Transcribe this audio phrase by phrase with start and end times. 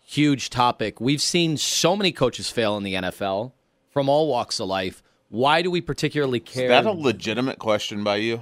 [0.05, 1.01] huge topic?
[1.01, 3.53] We've seen so many coaches fail in the NFL
[3.91, 5.03] from all walks of life.
[5.29, 6.65] Why do we particularly care?
[6.65, 8.37] Is that a legitimate question by you?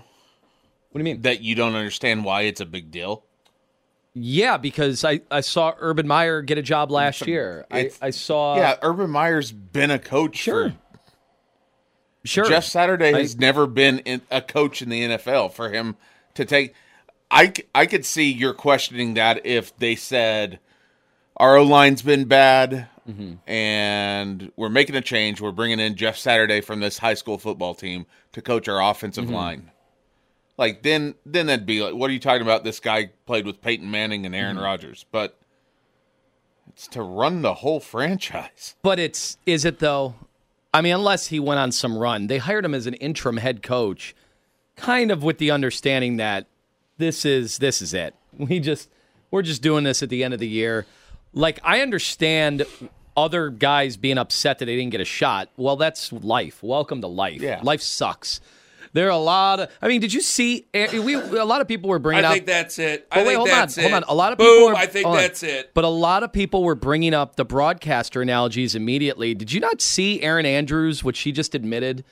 [0.91, 1.21] what do you mean?
[1.23, 3.25] That you don't understand why it's a big deal?
[4.15, 7.67] yeah, because I, I saw Urban Meyer get a job last year.
[7.71, 10.71] I, I saw yeah, Urban Meyer's been a coach Sure.
[10.71, 10.77] for.
[12.25, 15.97] Sure Jeff Saturday I- has never been in, a coach in the NFL for him
[16.35, 16.75] to take.
[17.31, 20.61] I, I could see you're questioning that if they said
[21.37, 23.51] our O line's been bad Mm-hmm.
[23.51, 25.41] and we're making a change.
[25.41, 29.25] We're bringing in Jeff Saturday from this high school football team to coach our offensive
[29.25, 29.33] Mm-hmm.
[29.35, 29.71] line.
[30.59, 32.65] Like then, then that'd be like, what are you talking about?
[32.65, 34.45] This guy played with Peyton Manning and Mm-hmm.
[34.45, 35.39] Aaron Rodgers, but
[36.69, 38.75] it's to run the whole franchise.
[38.83, 40.15] But it's is it though?
[40.73, 43.63] I mean, unless he went on some run, they hired him as an interim head
[43.63, 44.15] coach,
[44.77, 46.47] kind of with the understanding that
[46.99, 48.15] this is this is it.
[48.37, 48.89] We just
[49.31, 50.87] we're just doing this at the end of the year.
[51.33, 52.65] Like I understand
[53.17, 55.51] other guys being upset that they didn't get a shot.
[55.57, 56.63] Well, that's life.
[56.63, 57.41] Welcome to life.
[57.41, 57.61] Yeah.
[57.63, 58.41] Life sucks.
[58.99, 59.71] There are a lot of.
[59.81, 60.67] I mean, did you see?
[60.75, 62.35] eh, We a lot of people were bringing I up.
[62.35, 63.07] think that's it.
[63.13, 63.91] I wait, think hold that's on, it.
[63.93, 64.09] hold on.
[64.09, 64.69] A lot of Boom, people.
[64.71, 65.23] Are, I think hold on.
[65.23, 65.71] that's it.
[65.73, 69.35] But a lot of people were bringing up the broadcaster analogies immediately.
[69.35, 72.03] Did you not see Erin Andrews, which she just admitted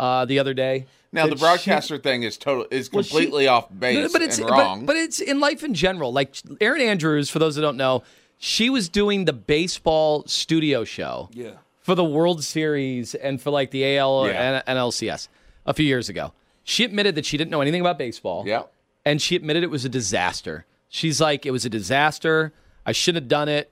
[0.00, 0.86] uh, the other day?
[1.12, 4.20] Now That the she- broadcaster thing is total is well, she- completely off base but
[4.20, 4.84] it's and but- wrong.
[4.84, 6.12] But, it's in life in general.
[6.12, 8.02] Like Erin Andrews, for those that don't know,
[8.36, 11.50] she was doing the baseball studio show Yeah.
[11.82, 14.62] for the World Series and for like the AL Yeah.
[14.66, 15.28] and NLCS
[15.66, 16.32] a few years ago.
[16.64, 18.44] She admitted that she didn't know anything about baseball.
[18.46, 18.62] yeah,
[19.04, 20.64] and she admitted it was a disaster.
[20.88, 22.52] She's like, it was a disaster.
[22.86, 23.70] I shouldn't have done it,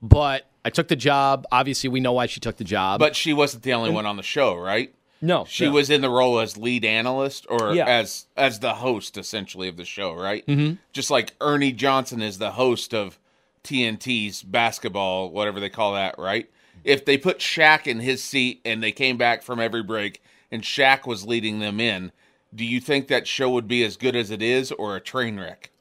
[0.00, 1.44] but I took the job.
[1.52, 2.98] Obviously, we know why she took the job.
[3.00, 4.94] but she wasn't the only one on the show, right?
[5.24, 5.72] no, She no.
[5.72, 7.86] was in the role as lead analyst or Yeah.
[7.86, 10.44] as as the host essentially of the show, right?
[10.46, 10.74] Mm-hmm.
[10.92, 13.18] Just like Ernie Johnson is the host of
[13.62, 16.50] TNT's basketball, whatever they call that, right?
[16.84, 20.20] If they put Shaq in his seat and they came back from every break
[20.52, 22.12] and Shaq was leading them in,
[22.54, 25.40] do you think that show would be as good as it is or a train
[25.40, 25.72] wreck?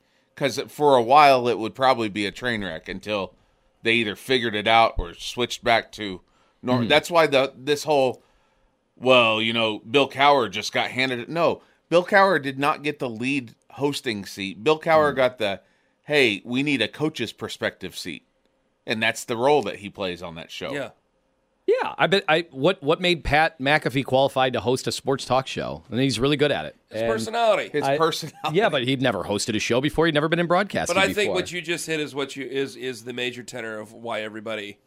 [0.41, 3.33] because for a while it would probably be a train wreck until
[3.83, 6.21] they either figured it out or switched back to
[6.63, 6.85] normal.
[6.85, 6.89] Hmm.
[6.89, 8.23] That's why the this whole
[8.97, 11.29] well, you know, Bill Cowher just got handed it.
[11.29, 14.63] No, Bill Cowher did not get the lead hosting seat.
[14.63, 15.17] Bill Cowher hmm.
[15.17, 15.61] got the
[16.05, 18.25] hey, we need a coach's perspective seat,
[18.87, 20.73] and that's the role that he plays on that show.
[20.73, 20.89] Yeah.
[21.81, 22.23] Yeah, I bet.
[22.27, 26.19] I what what made Pat McAfee qualified to host a sports talk show, and he's
[26.19, 26.75] really good at it.
[26.89, 27.69] His And- personality.
[27.69, 28.57] His I- personality.
[28.57, 30.05] Yeah, but he'd never hosted a show before.
[30.07, 30.95] He'd never been in broadcasting.
[30.95, 31.35] But I think before.
[31.35, 34.79] what you just hit is what you is is the major tenor of why everybody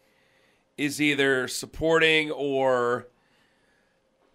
[0.77, 3.07] is either supporting or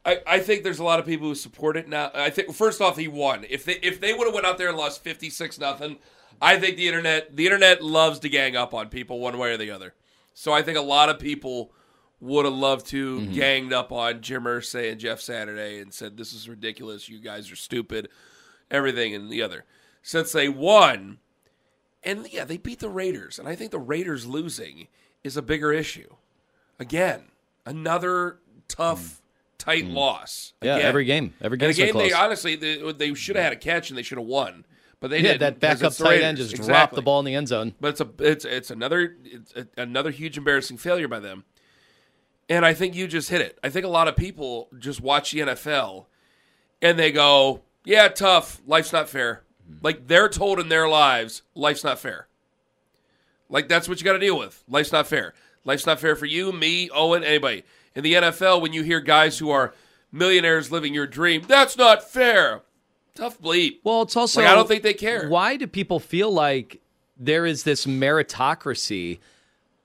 [0.06, 2.10] I, I think there's a lot of people who support it now.
[2.14, 3.46] I think first off he won.
[3.50, 5.98] If they if they would have went out there and lost 56 nothing,
[6.42, 9.58] I think the internet the internet loves to gang up on people one way or
[9.58, 9.94] the other.
[10.34, 11.74] So I think a lot of people
[12.22, 13.34] would have loved to mm-hmm.
[13.34, 17.52] ganged up on Jim Irsay and Jeff Saturday and said this is ridiculous, you guys
[17.52, 18.10] are stupid,
[18.70, 19.66] everything and the other.
[20.02, 21.20] Since they won,
[22.04, 24.88] and yeah, they beat the Raiders, and I think the Raiders losing
[25.24, 26.16] is a bigger issue.
[26.80, 27.24] Again,
[27.66, 29.20] another tough, mm.
[29.58, 29.94] tight mm.
[29.94, 30.54] loss.
[30.62, 30.88] yeah, Again.
[30.88, 33.98] every game, every been game they honestly they, they should have had a catch and
[33.98, 34.66] they should have won,
[35.00, 37.48] but they yeah, did that backup tight end just dropped the ball in the end
[37.48, 37.76] zone.
[37.80, 41.44] But it's a it's it's another it's a, another huge embarrassing failure by them.
[42.50, 43.60] And I think you just hit it.
[43.64, 46.06] I think a lot of people just watch the NFL
[46.82, 48.62] and they go, "Yeah, tough.
[48.66, 49.44] Life's not fair."
[49.84, 52.28] Like they're told in their lives, life's not fair.
[53.50, 54.64] Like that's what you got to deal with.
[54.68, 55.34] Life's not fair.
[55.64, 57.64] Life's not fair for you, me, Owen, anybody.
[57.96, 59.74] In the NFL, when you hear guys who are
[60.12, 62.62] millionaires living your dream, that's not fair.
[63.16, 63.80] Tough bleep.
[63.84, 65.28] Well, it's also Like, I don't think they care.
[65.28, 66.82] Why do people feel like
[67.18, 69.20] there is this meritocracy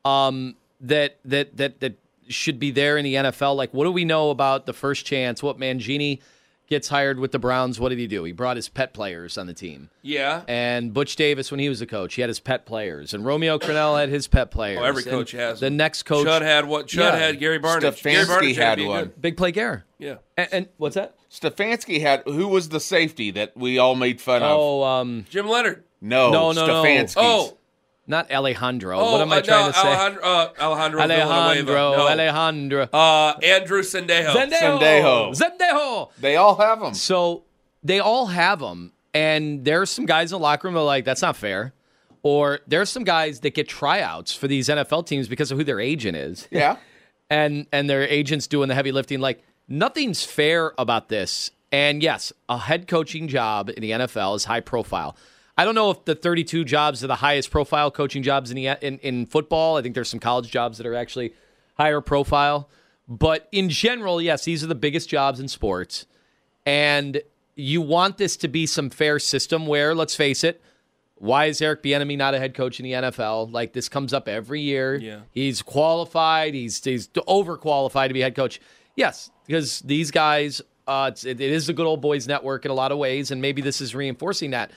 [0.05, 1.97] um, that that that that
[2.29, 3.57] should be there in the NFL?
[3.57, 5.43] Like, what do we know about the first chance?
[5.43, 6.21] What Mangini
[6.67, 7.79] gets hired with the Browns?
[7.79, 8.25] What did he do?
[8.25, 9.91] He brought his pet players on the team.
[10.01, 10.43] Yeah.
[10.49, 13.59] And Butch Davis, when he was a coach, he had his pet players, and Romeo
[13.59, 14.79] Crennel had his pet players.
[14.81, 16.87] Oh, every And coach has The next coach, Chud had what?
[16.87, 17.17] Chud Yeah.
[17.17, 18.03] had Gary Barnidge.
[18.03, 19.13] Gary Stefanski Barnidge had being one.
[19.21, 19.85] Big Play Gare.
[19.99, 20.17] Yeah.
[20.37, 21.15] And, and what's that?
[21.31, 24.51] Stefanski had who was the safety that we all made fun of?
[24.59, 25.85] Oh, um, Jim Leonhard.
[26.01, 27.07] No, No, no, no.
[27.17, 27.57] Oh,
[28.07, 28.99] not Alejandro.
[28.99, 29.89] oh, what am I uh, trying no, to say?
[29.89, 32.09] Alejandro, uh, Alejandro, Alejandro, No.
[32.09, 32.83] Alejandro.
[32.93, 34.33] Uh, Andrew Sendejo.
[34.35, 34.79] Zendejo.
[34.81, 35.31] Sendejo.
[35.59, 36.11] Zendejo.
[36.21, 36.95] They all have them.
[36.95, 37.45] So
[37.83, 41.05] they all have them, and there's some guys in the locker room that are like,
[41.05, 41.73] "That's not fair,"
[42.23, 45.81] or there's some guys that get tryouts for these NFL teams because of who their
[45.81, 46.77] agent is, Yeah.
[47.31, 49.21] and and their agents doing the heavy lifting.
[49.21, 51.51] Like nothing's fair about this.
[51.73, 55.17] And yes, a head coaching job in the NFL is high profile.
[55.57, 58.67] I don't know if the 32 jobs are the highest profile coaching jobs in the
[58.87, 59.77] in, in football.
[59.77, 61.35] I think there's some college jobs that are actually
[61.77, 62.69] higher profile.
[63.07, 66.07] But in general, yes, these are the biggest jobs in sports.
[66.67, 67.23] And
[67.55, 70.63] you want this to be some fair system where, let's face it,
[71.17, 73.53] why is Eric Bieniemy not a head coach in the NFL?
[73.53, 74.97] Like this comes up every year.
[74.97, 75.21] Yeah.
[75.31, 76.55] He's qualified.
[76.55, 78.61] He's he's overqualified to be head coach.
[78.97, 82.71] Yes, because these guys, uh, it's, it, it is the good old boys network in
[82.71, 84.71] a lot of ways, and maybe this is reinforcing that.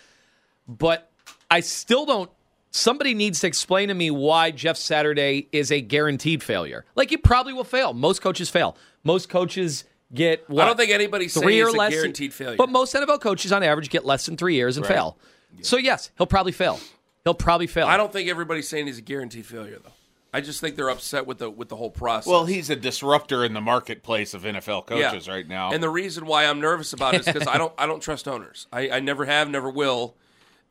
[0.68, 1.12] But
[1.50, 2.30] I still don't.
[2.72, 6.86] Somebody needs to explain to me why Jeff Saturday is a guaranteed failure.
[6.96, 7.94] Like he probably will fail.
[7.94, 8.76] Most coaches fail.
[9.04, 10.48] Most coaches get.
[10.50, 11.94] What, I don't think anybody's saying three or it's a less.
[11.94, 12.58] guaranteed failure.
[12.58, 15.18] But most NFL coaches, on average, get less than three years and fail.
[15.62, 16.80] So yes, he'll probably fail.
[17.24, 17.88] He'll probably fail.
[17.88, 19.92] I don't think everybody's saying he's a guaranteed failure, though.
[20.34, 22.28] I just think they're upset with the with the whole process.
[22.30, 25.10] Well, he's a disruptor in the marketplace of NFL Yeah.
[25.10, 25.72] coaches right now.
[25.72, 28.28] And the reason why I'm nervous about it is because I don't I don't trust
[28.28, 28.68] owners.
[28.72, 30.16] I, I never have, never will,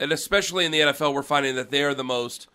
[0.01, 2.49] and especially in the NFL, we're finding that they are the most.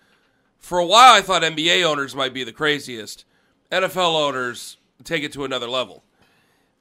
[0.59, 3.25] For a while, I thought NBA owners might be the craziest.
[3.71, 6.03] NFL owners take it to another level.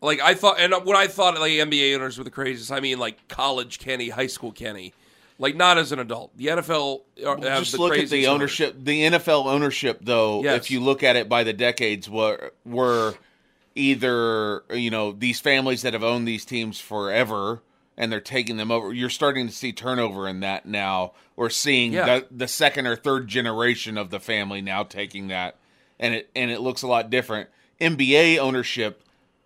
[0.02, 2.99] Like I thought, and when I thought like NBA owners were the craziest, I mean
[2.99, 4.93] like college Kenny, high school Kenny,
[5.38, 6.37] like not as an adult.
[6.37, 8.35] The NFL are, have just the look at the owners.
[8.40, 8.76] ownership.
[8.79, 10.57] The NFL ownership, though, Yes.
[10.57, 13.14] if you look at it by the decades, were were
[13.75, 17.62] either you know these families that have owned these teams forever
[18.00, 18.95] and they're taking them over.
[18.95, 21.12] You're starting to see turnover in that now.
[21.37, 22.07] We're seeing Yeah.
[22.21, 25.57] the the second or third generation of the family now taking that,
[25.99, 27.50] and it and it looks a lot different.
[27.80, 29.02] NBA ownership.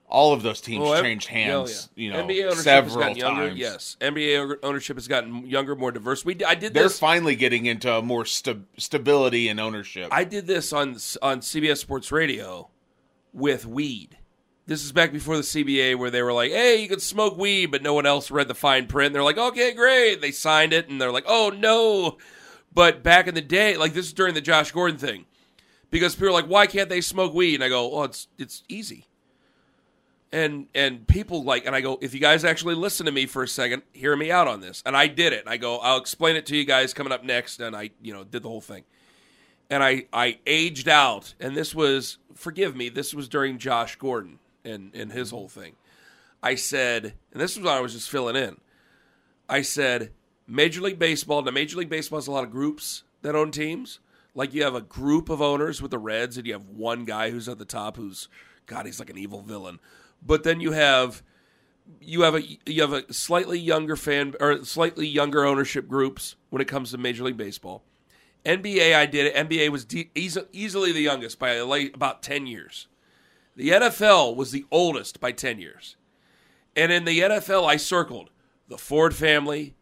[0.06, 3.16] All of those teams Well, changed hands, yeah, you know, NBA ownership has several gotten
[3.16, 3.48] younger.
[3.48, 3.58] times.
[3.58, 6.24] Yes, NBA ownership has gotten younger, more diverse.
[6.24, 6.98] We I did They're this.
[7.00, 10.08] finally getting into a more sta- stability in ownership.
[10.12, 10.90] I did this on
[11.22, 12.68] on CBS Sports Radio
[13.32, 14.18] with weed.
[14.66, 17.66] This is back before the CBA, where they were like, "Hey, you can smoke weed,"
[17.66, 19.12] but no one else read the fine print.
[19.12, 22.16] They're like, "Okay, great." They signed it, and they're like, "Oh no!"
[22.72, 25.26] But back in the day, like this is during the Josh Gordon thing,
[25.90, 28.62] because people are like, "Why can't they smoke weed?" And I go, "Oh, it's it's
[28.68, 29.06] easy."
[30.34, 33.44] and and people like and I go if you guys actually listen to me for
[33.44, 36.34] a second hear me out on this and I did it I go I'll explain
[36.34, 38.82] it to you guys coming up next and I you know did the whole thing
[39.70, 44.40] and I I aged out and this was forgive me this was during Josh Gordon
[44.64, 45.74] and and his whole thing
[46.42, 48.56] I said and this was when I was just filling in
[49.48, 50.12] I said
[50.46, 54.00] Major League Baseball now Major League Baseball has a lot of groups that own teams
[54.34, 57.30] like you have a group of owners with the Reds and you have one guy
[57.30, 58.28] who's at the top who's
[58.66, 59.80] God he's like an evil villain
[60.24, 61.22] but then you have
[62.00, 66.62] you have a you have a slightly younger fan or slightly younger ownership groups when
[66.62, 67.82] it comes to Major League Baseball.
[68.44, 69.34] NBA, I did it.
[69.34, 72.88] NBA was de- easily the youngest by about ten years.
[73.56, 75.96] The NFL was the oldest by ten years,
[76.74, 78.30] and in the NFL, I circled
[78.68, 79.74] the Ford family,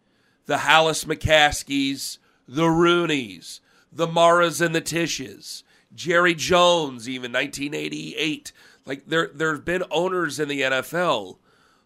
[0.45, 3.61] the Halas McCaskeys, the Rooneys,
[3.91, 5.63] the Maras and the Tisches,
[5.93, 8.51] Jerry Jones, even 1988.
[8.85, 11.37] Like there there's been owners in the NFL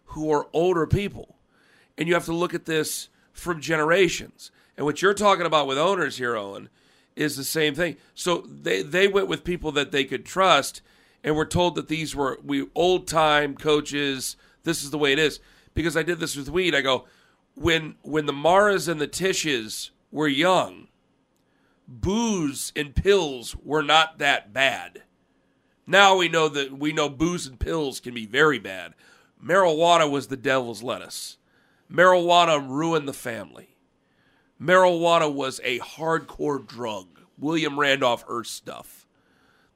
[0.06, 1.36] who are older people.
[1.96, 4.50] And you have to look at this from generations.
[4.76, 6.68] And what you're talking about with owners here, Owen,
[7.16, 7.96] is the same thing.
[8.14, 10.80] So they, they went with people that they could trust
[11.24, 15.18] and we're told that these were we old time coaches, this is the way it
[15.18, 15.40] is.
[15.74, 17.04] Because I did this with weed, I go,
[17.54, 20.88] when when the Maras and the Tisches were young,
[21.86, 25.02] booze and pills were not that bad.
[25.86, 28.94] Now we know that we know booze and pills can be very bad.
[29.42, 31.38] Marijuana was the devil's lettuce.
[31.90, 33.76] Marijuana ruined the family.
[34.60, 37.20] Marijuana was a hardcore drug.
[37.38, 39.06] William Randolph Hearst stuff.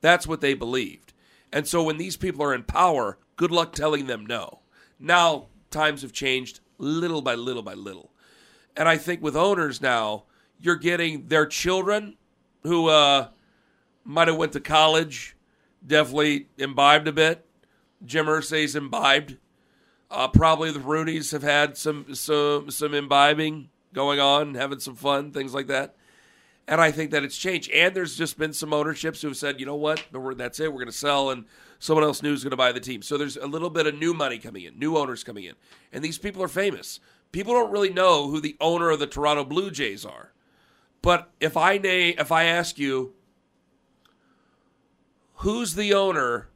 [0.01, 1.12] That's what they believed.
[1.53, 4.61] And so when these people are in power, good luck telling them no.
[4.99, 8.11] Now times have changed little by little by little.
[8.77, 10.25] And I think with owners now,
[10.59, 12.17] you're getting their children
[12.63, 13.29] who uh,
[14.05, 15.37] might have went to college,
[15.85, 17.45] definitely imbibed a bit.
[18.05, 19.37] Jim Irsay's imbibed.
[20.11, 25.33] Uh, probably the Rooneys have had some some some imbibing going on, having some fun,
[25.33, 25.97] things like that.
[26.69, 27.71] And I think that it's changed.
[27.71, 30.05] And there's just been some ownerships who have said, you know what,
[30.37, 31.45] that's it, we're going to sell, and
[31.79, 33.03] someone else new is going to buy the team.
[33.03, 35.55] So there's a little bit of new money coming in, new owners coming in.
[35.93, 37.01] And these people are famous.
[37.33, 40.33] People don't really know who the owner of the Toronto Blue Jays are.
[41.01, 43.15] But if I name, if I ask you,
[45.37, 46.49] who's the owner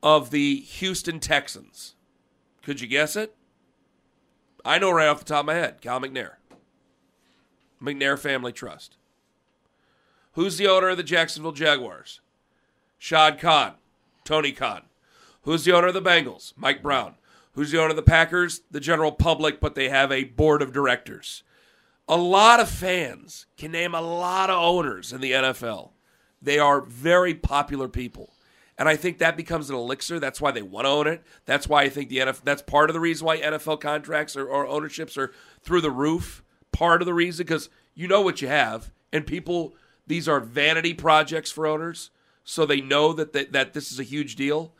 [0.00, 1.96] of the Houston Texans?
[2.62, 3.34] Could you guess it?
[4.64, 6.34] I know right off the top of my head, Cal McNair.
[7.82, 8.97] McNair Family Trust.
[10.38, 12.20] Who's the owner of the Jacksonville Jaguars?
[12.96, 13.74] Shad Khan,
[14.22, 14.82] Tony Khan.
[15.42, 16.52] Who's the owner of the Bengals?
[16.56, 17.16] Mike Brown.
[17.54, 18.60] Who's the owner of the Packers?
[18.70, 21.42] The general public, but they have a board of directors.
[22.06, 25.90] A lot of fans can name a lot of owners in the NFL.
[26.40, 28.30] They are very popular people.
[28.78, 30.20] And I think that becomes an elixir.
[30.20, 31.24] That's why they want to own it.
[31.46, 34.46] That's why I think the NFL, that's part of the reason why NFL contracts or,
[34.46, 35.32] or ownerships are
[35.64, 36.44] through the roof.
[36.70, 38.92] Part of the reason, because you know what you have.
[39.12, 39.74] And people,
[40.08, 42.10] these are vanity projects for owners.
[42.44, 44.72] So they know that, that, that this is a huge deal.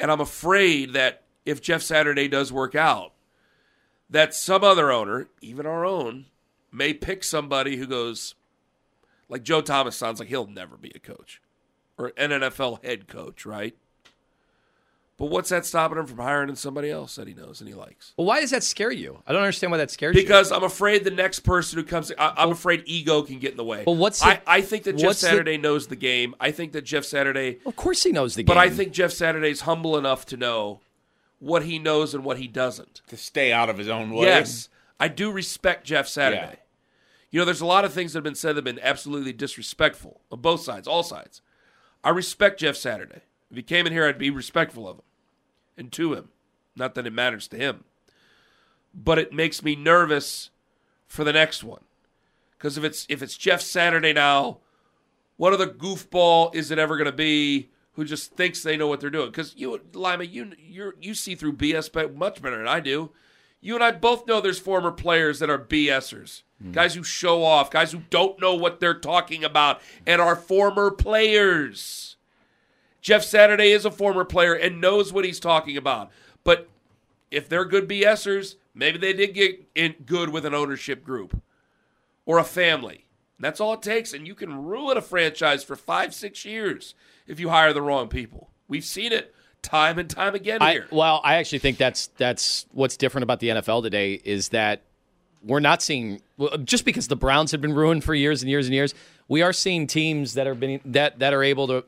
[0.00, 3.12] And I'm afraid that if Jeff Saturday does work out,
[4.10, 6.26] that some other owner, even our own,
[6.72, 8.34] may pick somebody who goes,
[9.28, 11.40] like Joe Thomas sounds like he'll never be a coach
[11.96, 13.76] or an NFL head coach, right?
[15.18, 18.14] But what's that stopping him from hiring somebody else that he knows and he likes?
[18.16, 19.20] Well, why does that scare you?
[19.26, 20.22] I don't understand why that scares you.
[20.22, 23.56] Because I'm afraid the next person who comes, I, am afraid ego can get in
[23.56, 23.82] the way.
[23.84, 26.36] Well, what's the- I, I think that Jeff what's the- Saturday knows the game.
[26.38, 28.46] I think that Jeff Saturday, of course he knows the game.
[28.46, 30.78] but I think Jeff Saturday's humble enough to know
[31.40, 33.02] what he knows and what he doesn't.
[33.08, 34.26] to stay out of his own way.
[34.26, 34.68] Yes,
[35.00, 36.42] I do respect Jeff Saturday.
[36.52, 36.54] Yeah.
[37.32, 39.32] You know, there's a lot of things that have been said that have been absolutely
[39.32, 41.42] disrespectful of both sides, all sides.
[42.04, 43.22] I respect Jeff Saturday.
[43.50, 45.02] If he came in here, I'd be respectful of him
[45.78, 46.28] and to him.
[46.76, 47.84] Not that it matters to him.
[48.94, 50.50] But it makes me nervous
[51.06, 51.82] for the next one.
[52.56, 54.58] Because if it's if it's Jeff Saturday now,
[55.36, 59.00] what other goofball is it ever going to be who just thinks they know what
[59.00, 59.30] they're doing?
[59.30, 63.10] Because you, Lima, you you you see through BS much better than I do.
[63.60, 66.70] You and I both know there's former players that are BSers, hmm.
[66.70, 70.90] guys who show off, guys who don't know what they're talking about, and are former
[70.92, 72.16] players.
[73.00, 76.10] Jeff Saturday is a former player and knows what he's talking about.
[76.44, 76.68] But
[77.30, 81.40] if they're good BSers, maybe they did get in good with an ownership group
[82.26, 83.04] or a family.
[83.40, 86.94] That's all it takes, and you can ruin a franchise for five, six years
[87.26, 88.50] if you hire the wrong people.
[88.66, 90.86] We've seen it time and time again I, here.
[90.90, 94.82] well, I actually think that's that's what's different about the NFL today is that
[95.42, 96.20] we're not seeing
[96.64, 98.92] just because the Browns have been ruined for years and years and years.
[99.28, 101.84] We are seeing teams that are been that that are able to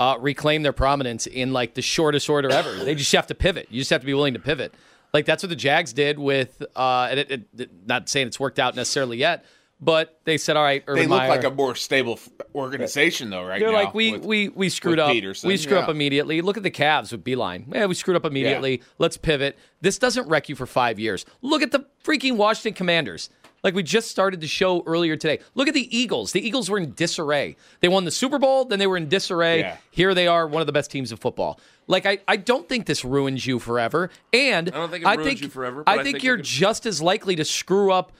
[0.00, 2.72] uh, reclaim their prominence in like the shortest order ever.
[2.72, 3.68] They just have to pivot.
[3.70, 4.72] You just have to be willing to pivot.
[5.12, 6.62] Like that's what the Jags did with.
[6.74, 9.44] Uh, and it, it, not saying it's worked out necessarily yet,
[9.78, 12.18] but they said, "All right, Urban They look Meyer, like a more stable
[12.54, 13.76] organization, though, right they're now.
[13.84, 15.12] like we with- we we screwed up.
[15.12, 16.40] Peterson, we screwed up immediately.
[16.40, 17.64] Look at the Cavs with Beilein.
[17.74, 18.82] Yeah, we screwed up immediately.
[18.98, 19.58] Let's pivot.
[19.82, 21.26] This doesn't wreck you for five years.
[21.42, 23.28] Look at the freaking Washington Commanders.
[23.62, 25.40] Like we just started the show earlier today.
[25.54, 26.32] Look at the Eagles.
[26.32, 27.56] The Eagles were in disarray.
[27.80, 29.60] They won the Super Bowl, then they were in disarray.
[29.60, 29.76] Yeah.
[29.90, 31.60] Here they are, one of the best teams of football.
[31.86, 34.10] Like I, I don't think this ruins you forever.
[34.32, 36.86] And I don't think it ruins you forever, I I think think you're could- just
[36.86, 38.12] as likely to screw up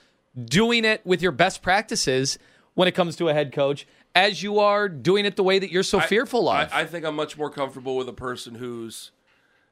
[0.45, 2.39] doing it with your best practices
[2.75, 5.71] when it comes to a head coach as you are doing it the way that
[5.71, 6.73] you're so I- fearful of.
[6.73, 9.11] I, I think I'm much more comfortable with a person who's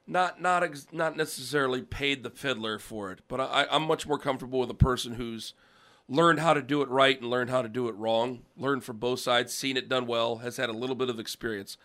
[0.09, 4.19] not not ex- not necessarily paid the fiddler for it, but I, I'm much more
[4.19, 5.55] comfortable with a person who's
[6.09, 8.97] learned how to do it right and learned how to do it wrong, learned from
[8.97, 11.77] both sides, seen it done well, has had a little bit of experience.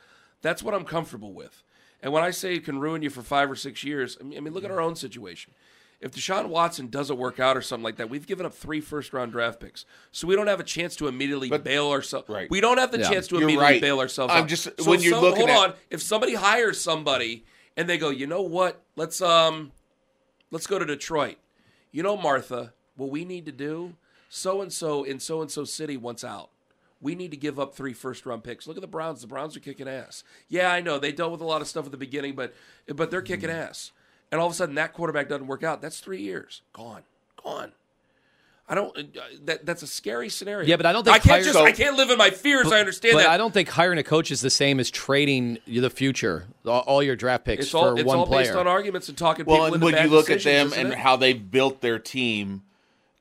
[0.41, 1.61] That's what I'm comfortable with.
[2.01, 4.37] And when I say it can ruin you for five or six years, I mean,
[4.37, 5.53] I mean look at our own situation.
[5.99, 9.13] If Deshaun Watson doesn't work out or something like that, we've given up three first
[9.13, 9.85] round draft picks.
[10.11, 12.27] So we don't have a chance to immediately bail ourselves.
[12.27, 12.49] Right.
[12.49, 13.09] We don't have the Yeah.
[13.09, 13.81] chance to You're immediately right.
[13.81, 14.49] bail ourselves I'm out.
[14.49, 15.73] just- So when you're some- looking hold at- on.
[15.89, 17.45] If somebody hires somebody
[17.77, 18.81] and they go, you know what?
[18.95, 19.71] Let's um,
[20.51, 21.37] let's go to Detroit.
[21.91, 23.95] You know, Martha, what we need to do?
[24.29, 26.49] So and so in so and so city wants out.
[27.01, 28.65] We need to give up three first round picks.
[28.65, 29.21] Look at the Browns.
[29.21, 30.23] The Browns are kicking ass.
[30.47, 32.53] Yeah, I know they dealt with a lot of stuff at the beginning, but
[32.87, 33.69] but they're kicking Mm-hmm.
[33.69, 33.91] ass.
[34.31, 35.81] And all of a sudden, that quarterback doesn't work out.
[35.81, 37.03] That's three years gone,
[37.43, 37.73] gone.
[38.67, 38.97] I don't.
[38.97, 39.03] Uh,
[39.45, 40.65] that that's a scary scenario.
[40.67, 41.57] Yeah, but I don't think I can't hire- just.
[41.57, 42.71] I can't live in my fears.
[42.71, 43.29] I understand but that.
[43.29, 47.03] I don't think hiring a coach is the same as trading the future, all, all
[47.03, 48.45] your draft picks It's for all it's one all player.
[48.45, 50.97] based on arguments and talking Well, people and when you look at them and it?
[50.97, 52.63] how they've built their team,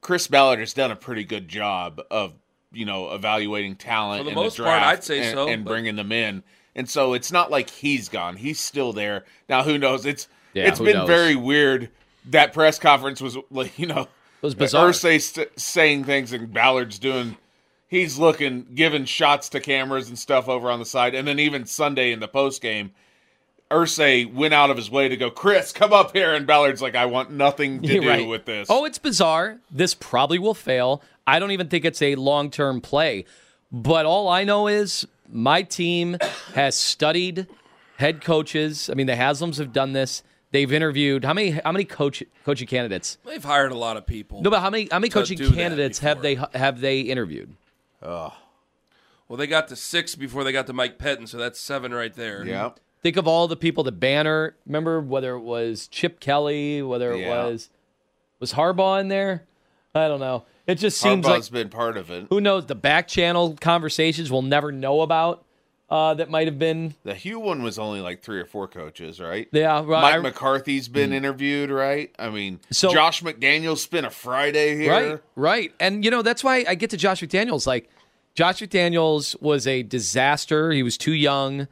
[0.01, 2.35] Chris Ballard has done a pretty good job of
[2.73, 5.65] you know evaluating talent For the in most the part, I'd say and, so, and
[5.65, 6.45] but- bringing them in.
[6.75, 9.25] And so it's not like he's gone; he's still there.
[9.49, 10.07] Now, who knows?
[10.07, 11.07] It's Yeah, it's who been knows?
[11.09, 11.91] very weird.
[12.27, 14.09] That press conference was like you know, it
[14.43, 14.91] was bizarre.
[14.91, 17.37] Irsay st- saying things and Ballard's doing.
[17.89, 21.67] He's looking, giving shots to cameras and stuff over on the side, and then even
[21.67, 22.93] Sunday in the post game,
[23.71, 26.95] Irsay went out of his way to go, Chris, come up here, and Ballard's like,
[26.95, 28.27] I want nothing to You're do right.
[28.27, 28.69] with this.
[28.71, 29.59] Oh, it's bizarre.
[29.71, 31.03] This probably will fail.
[31.27, 33.25] I don't even think it's a long term play.
[33.71, 36.19] But all I know is my team
[36.55, 37.47] has studied
[37.97, 38.91] head coaches.
[38.91, 40.23] I mean, the Haslams have done this.
[40.53, 43.19] They've interviewed how many how many coach coaching candidates?
[43.25, 44.43] they've hired a lot of people.
[44.43, 47.55] No, but how many how many coaching candidates have they have they interviewed?
[48.03, 48.35] Oh.
[49.29, 52.13] well, they got to six before they got to Mike Pettine, so that's seven right
[52.15, 52.45] there.
[52.45, 52.71] yeah.
[53.03, 54.55] Think of all the people that Banner.
[54.67, 57.47] Remember whether it was Chip Kelly, whether it Yeah.
[57.47, 57.71] was
[58.39, 59.45] was Harbaugh in there.
[59.95, 60.45] I don't know.
[60.67, 62.27] It just seems like Harbaugh's been part of it.
[62.31, 65.45] who knows the back channel conversations we'll never know about
[65.93, 66.95] uh, that might have been.
[67.05, 69.47] The Hue one was only like three or four coaches, right?
[69.53, 72.11] yeah right, Mike I- McCarthy's been interviewed, right?
[72.19, 74.91] I mean, So- Josh McDaniels spent a Friday here.
[74.93, 75.73] right right.
[75.79, 77.67] And you know that's why I get to Josh McDaniels.
[77.67, 77.91] Like
[78.35, 80.73] Josh McDaniels was a disaster.
[80.73, 81.69] He was too young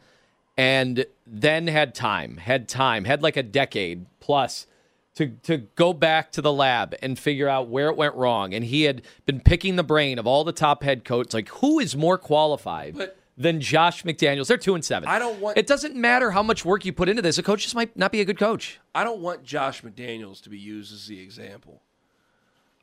[0.56, 4.66] and then had time had time had like a decade plus
[5.14, 8.52] to to go back to the lab and figure out where it went wrong.
[8.52, 11.32] And he had been picking the brain of all the top head coaches.
[11.32, 15.40] Like who is more qualified But- than Josh McDaniels they're 2 and 7 I don't
[15.40, 17.96] want- it doesn't matter how much work you put into this a coach just might
[17.96, 21.20] not be a good coach I don't want Josh McDaniels to be used as the
[21.20, 21.82] example.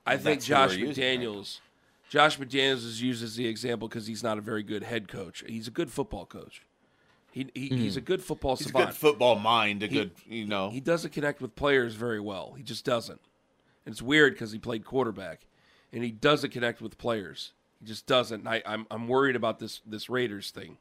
[0.06, 1.04] I think That's who Josh using.
[1.04, 1.60] McDaniels,
[2.10, 5.44] Josh McDaniels is used as the example because he's not a very good head coach.
[5.46, 6.62] He's a good football coach.
[7.32, 7.76] He, he hmm.
[7.76, 10.70] he's a good football He's a good football mind, a good, you know.
[10.70, 12.54] He doesn't connect with players very well.
[12.56, 13.20] He just doesn't.
[13.86, 15.42] And it's weird because he played quarterback,
[15.92, 17.52] and he doesn't connect with players.
[17.80, 18.48] He just doesn't.
[18.48, 20.78] I, I'm I'm worried about this this Raiders thing.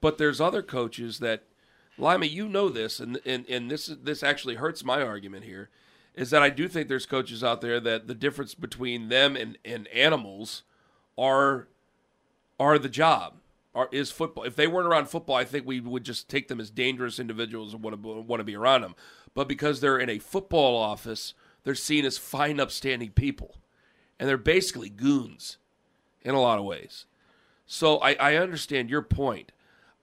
[0.00, 1.44] But there's other coaches that,
[1.96, 5.70] Lima, you know this, and and and this this actually hurts my argument here,
[6.14, 9.58] is that I do think there's coaches out there that the difference between them and
[9.64, 10.62] and animals,
[11.18, 11.68] are,
[12.58, 13.34] are the job.
[13.74, 14.44] Are, is football.
[14.44, 17.74] If they weren't around football, I think we would just take them as dangerous individuals
[17.74, 18.94] and want to want to be around them.
[19.34, 23.56] But because they're in a football office, they're seen as fine, upstanding people,
[24.18, 25.58] and they're basically goons,
[26.22, 27.06] in a lot of ways.
[27.66, 29.52] So I, I understand your point.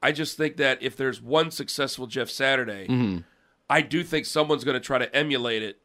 [0.02, 3.20] I just think that if there's one successful Jeff Saturday, mm-hmm.
[3.70, 5.80] I do think someone's going to try to emulate it.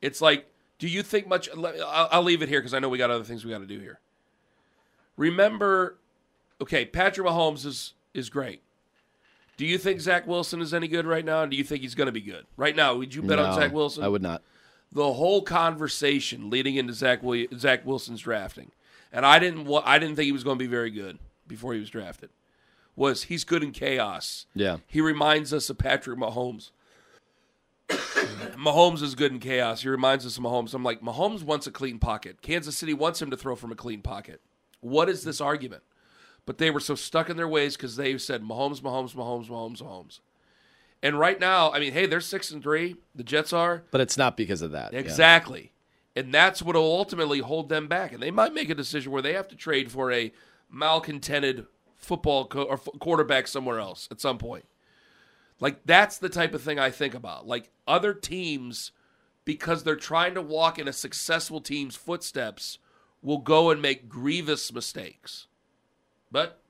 [0.00, 0.46] It's like,
[0.78, 1.48] do you think much?
[1.50, 3.66] I'll, I'll leave it here because I know we got other things we got to
[3.66, 4.00] do here.
[5.16, 5.98] Remember,
[6.60, 8.62] okay, Patrick Mahomes is is great.
[9.56, 11.42] Do you think Zach Wilson is any good right now?
[11.42, 12.96] And do you think he's going to be good right now?
[12.96, 14.02] Would you bet on Zach Wilson?
[14.02, 14.42] I would not
[14.92, 18.70] the whole conversation leading into Zach Willi- Zach Wilson's drafting,
[19.12, 21.80] and I didn't I didn't think he was going to be very good before he
[21.80, 22.30] was drafted,
[22.96, 24.46] was he's good in chaos.
[24.54, 24.78] Yeah.
[24.86, 26.70] He reminds us of Patrick Mahomes.
[27.88, 29.82] Mahomes is good in chaos.
[29.82, 30.74] He reminds us of Mahomes.
[30.74, 32.40] I'm like, Mahomes wants a clean pocket.
[32.42, 34.40] Kansas City wants him to throw from a clean pocket.
[34.80, 35.82] What is this argument?
[36.46, 39.80] But they were so stuck in their ways because they said Mahomes, Mahomes, Mahomes, Mahomes,
[39.82, 40.20] Mahomes.
[41.02, 42.96] And right now, I mean, hey, they're six and three.
[43.14, 44.92] The Jets are But it's not because of that.
[44.92, 45.70] yeah.
[46.14, 48.12] And that's what will ultimately hold them back.
[48.12, 50.32] And they might make a decision where they have to trade for a
[50.70, 54.64] malcontented football co- or f- quarterback somewhere else at some point.
[55.60, 57.46] Like that's the type of thing I think about.
[57.46, 58.92] Like other teams,
[59.44, 62.78] because they're trying to walk in a successful team's footsteps,
[63.22, 65.46] will go and make grievous mistakes.
[66.30, 66.60] But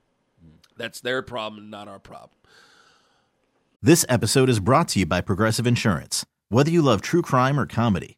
[0.77, 2.37] that's their problem, not our problem.
[3.81, 6.25] This episode is brought to you by Progressive Insurance.
[6.49, 8.17] Whether you love true crime or comedy,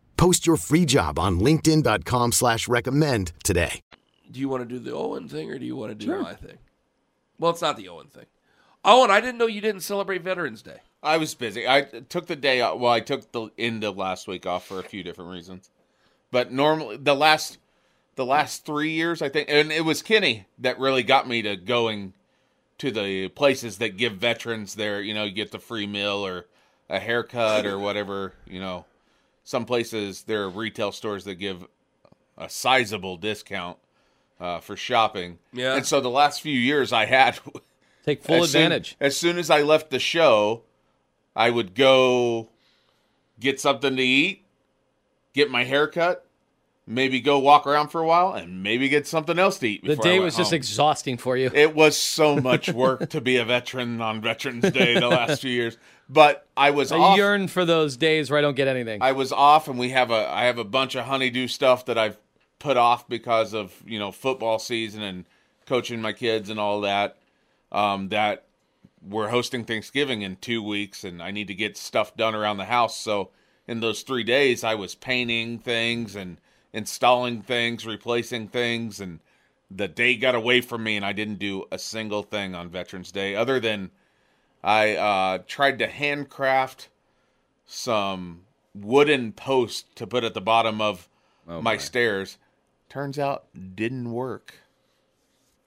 [0.21, 3.81] Post your free job on linkedin.com slash recommend today.
[4.29, 6.35] Do you want to do the Owen thing or do you want to do my
[6.35, 6.59] thing?
[7.39, 8.27] Well, it's not the Owen thing.
[8.85, 10.81] Owen, I didn't know you didn't celebrate Veterans Day.
[11.01, 11.67] I was busy.
[11.67, 12.77] I took the day off.
[12.77, 15.71] Well, I took the end of last week off for a few different reasons.
[16.29, 17.57] But normally, the last
[18.13, 21.55] the last three years, I think, and it was Kenny that really got me to
[21.55, 22.13] going
[22.77, 26.45] to the places that give veterans their, you know, you get the free meal or
[26.91, 28.33] a haircut or whatever.
[28.45, 28.85] You know,
[29.51, 31.67] some places there are retail stores that give
[32.37, 33.77] a sizable discount
[34.39, 35.39] uh, for shopping.
[35.51, 35.75] Yeah.
[35.75, 37.37] and so the last few years I had
[38.05, 38.95] Take full as soon- advantage.
[39.01, 40.63] as soon as I left the show,
[41.35, 42.47] I would go
[43.41, 44.45] get something to eat,
[45.33, 46.25] get my hair cut,
[46.87, 49.81] maybe go walk around for a while, and maybe get something else to eat.
[49.83, 51.51] the before I day went was just exhausting for you.
[51.53, 55.51] It was so much work to be a veteran on Veterans Day the last few
[55.51, 55.77] years,
[56.11, 57.17] but I was I off.
[57.17, 59.01] yearn for those days where I don't get anything.
[59.01, 61.97] I was off, and we have a I have a bunch of honeydew stuff that
[61.97, 62.17] I've
[62.59, 65.25] put off because of you know football season and
[65.65, 67.17] coaching my kids and all that.
[67.71, 68.43] Um, that
[69.01, 72.65] we're hosting Thanksgiving in two weeks, and I need to get stuff done around the
[72.65, 72.99] house.
[72.99, 73.29] So
[73.65, 76.37] in those three days, I was painting things and
[76.73, 79.21] installing things, replacing things, and
[79.69, 83.13] the day got away from me, and I didn't do a single thing on Veterans
[83.13, 83.91] Day other than
[84.63, 86.89] I uh, tried to handcraft
[87.65, 88.41] some
[88.75, 91.07] wooden post to put at the bottom of
[91.47, 92.37] my stairs.
[92.89, 93.45] Turns out
[93.75, 94.55] didn't work.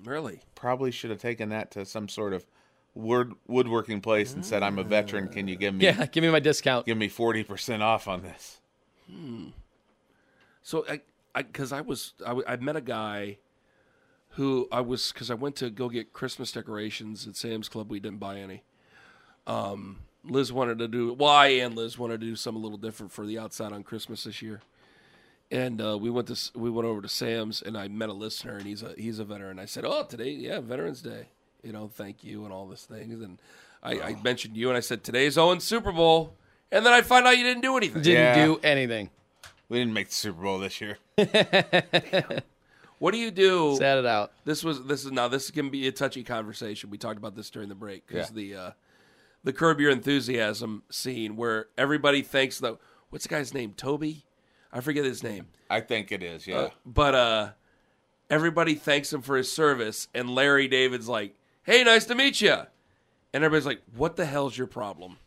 [0.03, 0.41] Really?
[0.55, 2.47] Probably should have taken that to some sort of
[2.95, 5.29] wood woodworking place and said, "I'm a veteran.
[5.29, 6.87] Can you give me yeah, give me my discount.
[6.87, 8.61] give me forty percent off on this?"
[9.11, 9.49] Hmm.
[10.63, 11.01] So I,
[11.35, 13.39] I, because I was, I met a guy
[14.31, 17.91] who I was, because I went to go get Christmas decorations at Sam's Club.
[17.91, 18.63] We didn't buy any.
[19.47, 22.79] Um, Liz wanted to do, well, I and Liz wanted to do something a little
[22.79, 24.61] different for the outside on Christmas this year.
[25.51, 28.57] And uh, we went to, we went over to Sam's, and I met a listener,
[28.57, 29.59] and he's a, he's a veteran.
[29.59, 31.29] I said, "Oh, today, yeah, Veterans Day.
[31.63, 33.39] You know, thank you and all these things." And
[33.83, 36.35] I, I mentioned you, and I said, "Today's Owen Super Bowl."
[36.73, 38.01] And then I find out you didn't do anything.
[38.03, 38.45] Didn't Yeah.
[38.47, 39.11] do anything.
[39.69, 40.99] We didn't make the Super Bowl this year.
[43.01, 43.77] What do you do?
[43.77, 44.33] Sat it out.
[44.45, 46.89] This was this is now this can be a touchy conversation.
[46.91, 48.35] We talked about this during the break because Yeah.
[48.35, 48.71] the uh,
[49.45, 52.79] the curb your enthusiasm scene where everybody thanks the
[53.11, 54.25] what's the guy's name Toby,
[54.73, 56.47] I forget his name, I think it is.
[56.47, 56.57] Yeah.
[56.57, 57.49] Uh, but uh,
[58.29, 62.57] everybody thanks him for his service, and Larry David's like, "Hey, nice to meet you,"
[63.33, 65.19] and everybody's like, "What the hell's your problem?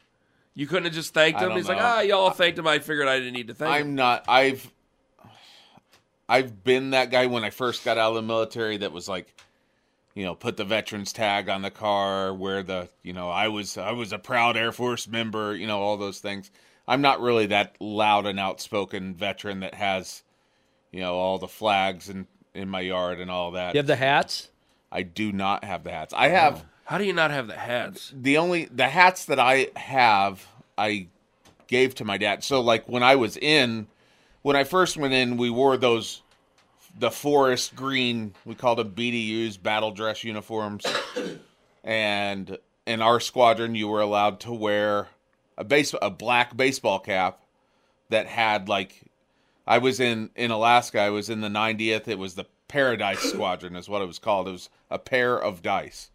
[0.58, 1.51] You couldn't have just thanked him.
[1.51, 2.65] He's like, ah, y'all thanked him.
[2.65, 3.89] I figured I didn't need to thank him.
[3.89, 4.25] I'm not.
[4.27, 4.73] I've
[6.27, 8.77] I've been that guy when I first got out of the military.
[8.77, 9.36] That was like,
[10.17, 13.77] you know, put the veterans tag on the car, wear the, you know, I was
[13.77, 15.56] I was a proud Air Force member.
[15.56, 16.49] You know, all those things.
[16.88, 20.23] I'm not really that loud and outspoken veteran that has,
[20.91, 22.25] you know, all the flags in
[22.56, 23.75] in my yard and all that.
[23.75, 24.49] You have the hats.
[24.91, 26.15] I do not have the hats.
[26.17, 28.12] I have How do you not have the hats?
[28.15, 30.47] the only the hats that I have
[30.80, 31.10] I
[31.67, 32.43] gave to my dad.
[32.43, 33.86] So like when I was in
[34.41, 36.23] when I first went in, we wore those
[37.00, 40.86] the forest green, we called them BDUs, battle dress uniforms.
[41.84, 45.10] and in our squadron you were allowed to wear
[45.58, 47.42] a base a black baseball cap
[48.10, 49.02] that had like
[49.66, 52.08] I was in in Alaska, I was in the 90th.
[52.08, 54.48] It was the Paradise Squadron is what it was called.
[54.48, 56.10] It was a pair of dice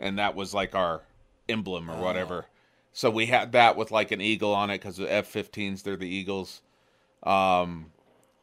[0.00, 1.02] and that was like our
[1.48, 2.46] emblem or whatever.
[2.92, 6.08] So we had that with like an eagle on it because the F-15s they're the
[6.08, 6.62] eagles.
[7.22, 7.92] Um,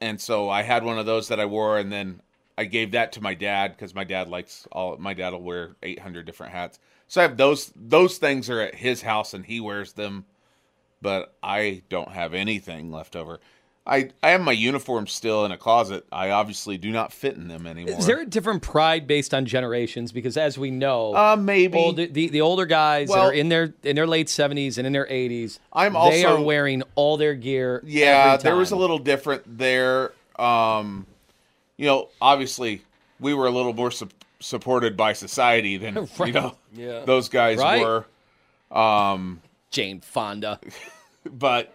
[0.01, 2.21] and so I had one of those that I wore, and then
[2.57, 4.97] I gave that to my dad because my dad likes all.
[4.97, 6.79] My dad will wear 800 different hats.
[7.07, 7.71] So I have those.
[7.75, 10.25] Those things are at his house, and he wears them.
[11.01, 13.39] But I don't have anything left over.
[13.89, 16.05] I I have my uniform still in a closet.
[16.11, 17.97] I obviously do not fit in them anymore.
[17.97, 20.11] Is there a different pride based on generations?
[20.11, 21.77] Because as we know, Uh, maybe.
[21.77, 24.91] older, the the older guys that are in their in their late seventies and in
[24.91, 27.81] their eighties, I'm also they are wearing all their gear.
[27.85, 30.11] Yeah, there was a little different there.
[30.37, 31.05] Um,
[31.77, 32.81] you know, obviously
[33.19, 34.09] we were a little more su-
[34.41, 36.27] supported by society than Right.
[36.27, 37.05] you know Yeah.
[37.05, 37.81] those guys Right.
[37.81, 38.05] were.
[38.69, 40.59] Um, Jane Fonda.
[41.25, 41.73] but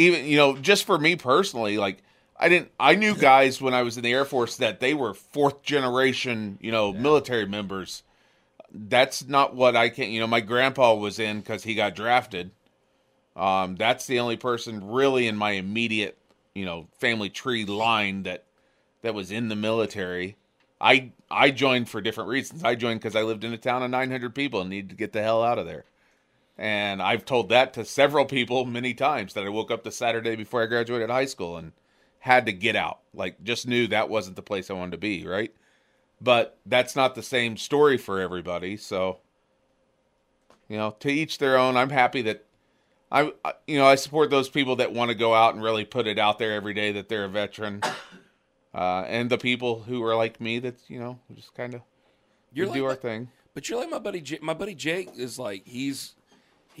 [0.00, 2.02] even you know, just for me personally, like
[2.38, 2.70] I didn't.
[2.80, 6.58] I knew guys when I was in the Air Force that they were fourth generation,
[6.60, 8.02] you know, military members.
[8.72, 10.10] That's not what I can.
[10.10, 12.52] You know, my grandpa was in because he got drafted.
[13.36, 16.18] Um, that's the only person really in my immediate,
[16.54, 18.44] you know, family tree line that
[19.02, 20.36] that was in the military.
[20.80, 22.64] I I joined for different reasons.
[22.64, 25.12] I joined because I lived in a town of 900 people and needed to get
[25.12, 25.84] the hell out of there.
[26.60, 30.36] And I've told that to several people many times that I woke up the Saturday
[30.36, 31.72] before I graduated high school and
[32.18, 32.98] had to get out.
[33.14, 35.54] Like, just knew that wasn't the place I wanted to be, right?
[36.20, 38.76] But that's not the same story for everybody.
[38.76, 39.20] So,
[40.68, 41.78] you know, to each their own.
[41.78, 42.44] I'm happy that
[43.10, 43.32] I,
[43.66, 46.18] you know, I support those people that want to go out and really put it
[46.18, 47.80] out there every day that they're a veteran.
[48.72, 51.80] Uh, and the people who are like me that, you know, just kind of
[52.52, 53.28] You're do our my- thing.
[53.52, 54.20] But you're like my buddy.
[54.20, 56.14] J- my buddy Jake is like he's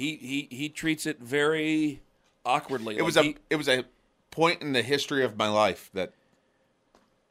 [0.00, 2.00] he he he treats it very
[2.46, 2.96] awkwardly.
[2.96, 3.84] It was a he- it was a
[4.30, 6.14] point in the history of my life that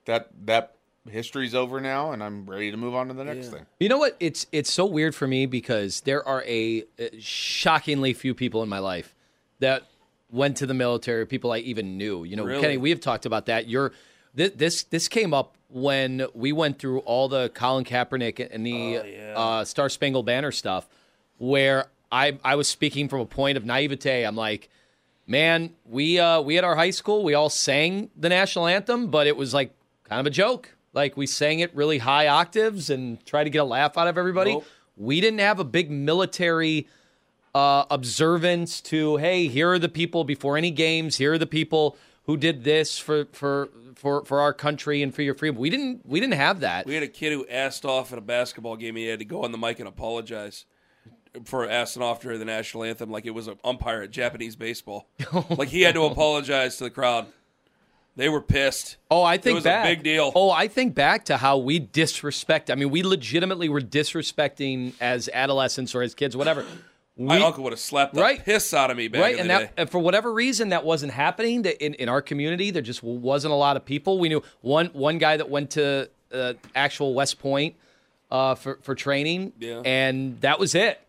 [0.05, 0.75] that that
[1.09, 3.65] history's over now, and I'm ready to move on to the next thing.
[3.79, 4.15] You know what?
[4.19, 8.69] It's it's so weird for me because there are a uh, shockingly few people in
[8.69, 9.15] my life
[9.59, 9.83] that
[10.31, 11.25] went to the military.
[11.25, 12.23] People I even knew.
[12.23, 12.61] You know, Really?
[12.61, 13.67] Kenny, we have talked about that.
[13.67, 13.93] You're
[14.35, 19.33] this this this came up when we went through all the Colin Kaepernick and the
[19.35, 20.87] Oh, uh, Star Spangled Banner stuff,
[21.39, 24.23] where I I was speaking from a point of naivete.
[24.23, 24.69] I'm like.
[25.27, 29.27] Man, we uh, we at our high school, we all sang the national anthem, but
[29.27, 30.75] it was like kind of a joke.
[30.93, 34.17] Like we sang it really high octaves and tried to get a laugh out of
[34.17, 34.53] everybody.
[34.53, 34.65] Nope.
[34.97, 36.87] We didn't have a big military
[37.53, 41.17] uh, observance to hey, here are the people before any games.
[41.17, 45.21] Here are the people who did this for for for for our country and for
[45.21, 45.59] your freedom.
[45.59, 46.85] We didn't we didn't have that.
[46.85, 48.95] we had a kid who asked off at a basketball game.
[48.95, 50.65] He had to go on the mic and apologize
[51.45, 55.07] for asking off during the national anthem, like it was an umpire at Japanese baseball.
[55.49, 57.27] like he had to apologize to the crowd.
[58.15, 58.97] They were pissed.
[59.09, 59.85] Oh, I think was a back.
[59.85, 60.31] big deal.
[60.35, 62.69] Oh, I think back to how we disrespect.
[62.69, 66.65] I mean, we legitimately were disrespecting as adolescents or as kids, whatever.
[67.17, 68.43] My uncle would have slapped the Right.
[68.43, 69.81] piss out of me back right, in and that day.
[69.81, 72.71] and for whatever reason that wasn't happening that in, in our community.
[72.71, 74.19] There just wasn't a lot of people.
[74.19, 77.75] We knew one one guy that went to uh, actual West Point
[78.31, 79.81] uh, for for training, Yeah.
[79.83, 81.01] and that was it.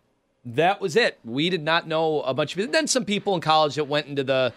[0.44, 1.18] That was it.
[1.24, 2.72] We did not know a bunch of people.
[2.72, 4.52] Then some people in college that went into the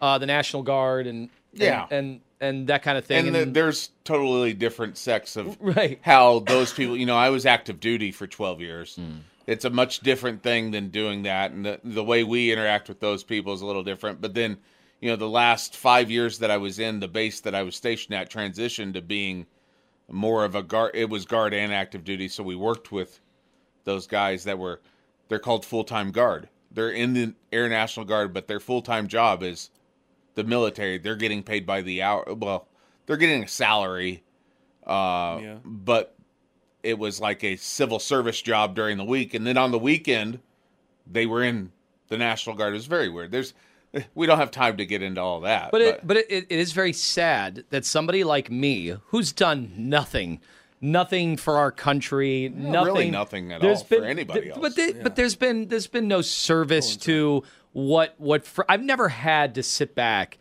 [0.00, 1.86] uh, the National Guard and Yeah.
[1.90, 3.26] and and, and that kind of thing.
[3.26, 5.98] And the, there's totally different sects of Right.
[6.02, 6.96] how those people.
[6.96, 8.96] You know, I was active duty for 12 years.
[8.96, 9.18] Hmm.
[9.46, 12.98] It's a much different thing than doing that, and the, the way we interact with
[12.98, 14.20] those people is a little different.
[14.20, 14.56] But then,
[15.00, 17.76] you know, the last five years that I was in the base that I was
[17.76, 19.46] stationed at transitioned to being
[20.10, 20.92] more of a guard.
[20.94, 23.20] It was guard and active duty, so we worked with
[23.84, 24.80] those guys that were
[25.28, 26.48] they're called full time guard.
[26.70, 29.70] They're in the Air National Guard, but their full time job is
[30.34, 30.98] the military.
[30.98, 32.24] They're getting paid by the hour.
[32.34, 32.68] Well,
[33.06, 34.22] they're getting a salary,
[34.86, 35.56] uh, Yeah.
[35.64, 36.14] but
[36.82, 40.40] it was like a civil service job during the week, and then on the weekend
[41.10, 41.72] they were in
[42.08, 43.30] the National Guard It was very weird.
[43.32, 43.54] There's
[44.14, 45.70] we don't have time to get into all that.
[45.70, 50.40] But it, but it, it is very sad that somebody like me, who's done nothing,
[50.92, 54.74] nothing for our country, nothing, really nothing at all for anybody But else.
[54.74, 59.54] they, but there's been there's been no service to what what fr- I've never had
[59.56, 60.38] to sit back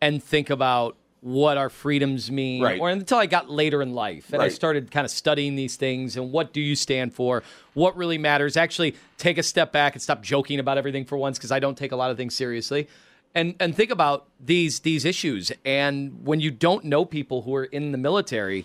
[0.00, 2.78] and think about what our freedoms mean, Right.
[2.80, 6.16] or until I got later in life and I started kind of studying these things
[6.16, 7.42] and what do you stand for,
[7.74, 8.56] what really matters.
[8.56, 11.76] Actually, take a step back and stop joking about everything for once because I don't
[11.76, 12.86] take a lot of things seriously,
[13.34, 15.50] and and think about these these issues.
[15.64, 18.64] And when you don't know people who are in the military,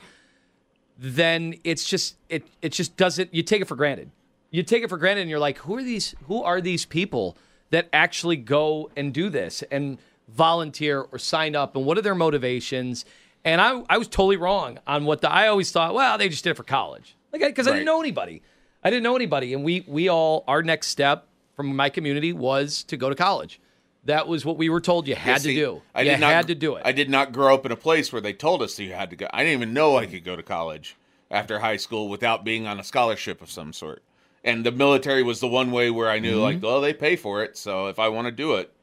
[1.03, 4.11] then it's just it it just doesn't you take it for granted.
[4.51, 7.35] You take it for granted and you're like, who are these who are these people
[7.71, 12.13] that actually go and do this and volunteer or sign up and what are their
[12.15, 13.03] motivations?
[13.43, 16.43] And I I was totally wrong on what the I always thought, well, they just
[16.43, 17.15] did it for college.
[17.33, 17.77] Like because I Right.
[17.77, 18.43] didn't know anybody.
[18.83, 22.83] I didn't know anybody and we we all our next step from my community was
[22.83, 23.59] to go to college.
[24.05, 25.81] That was what we were told you had Yeah, see, to do.
[25.93, 26.81] I you did not, had to do it.
[26.85, 29.15] I did not grow up in a place where they told us you had to
[29.15, 29.27] go.
[29.31, 30.95] I didn't even know I could go to college
[31.29, 34.01] after high school without being on a scholarship of some sort.
[34.43, 36.41] And the military was the one way where I knew, Mm-hmm.
[36.41, 38.73] like, well, they pay for it, so if I want to do it,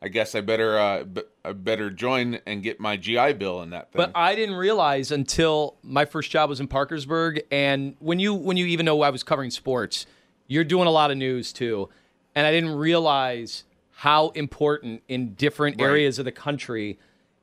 [0.00, 3.70] I guess I better, uh, b- I better join and get my GI Bill in
[3.70, 3.98] that thing.
[4.00, 8.56] But I didn't realize until my first job was in Parkersburg, and when you when
[8.56, 10.06] you even know I was covering sports,
[10.46, 11.88] you're doing a lot of news too,
[12.34, 13.64] and I didn't realize
[13.96, 15.88] how important in different Right.
[15.88, 16.98] areas of the country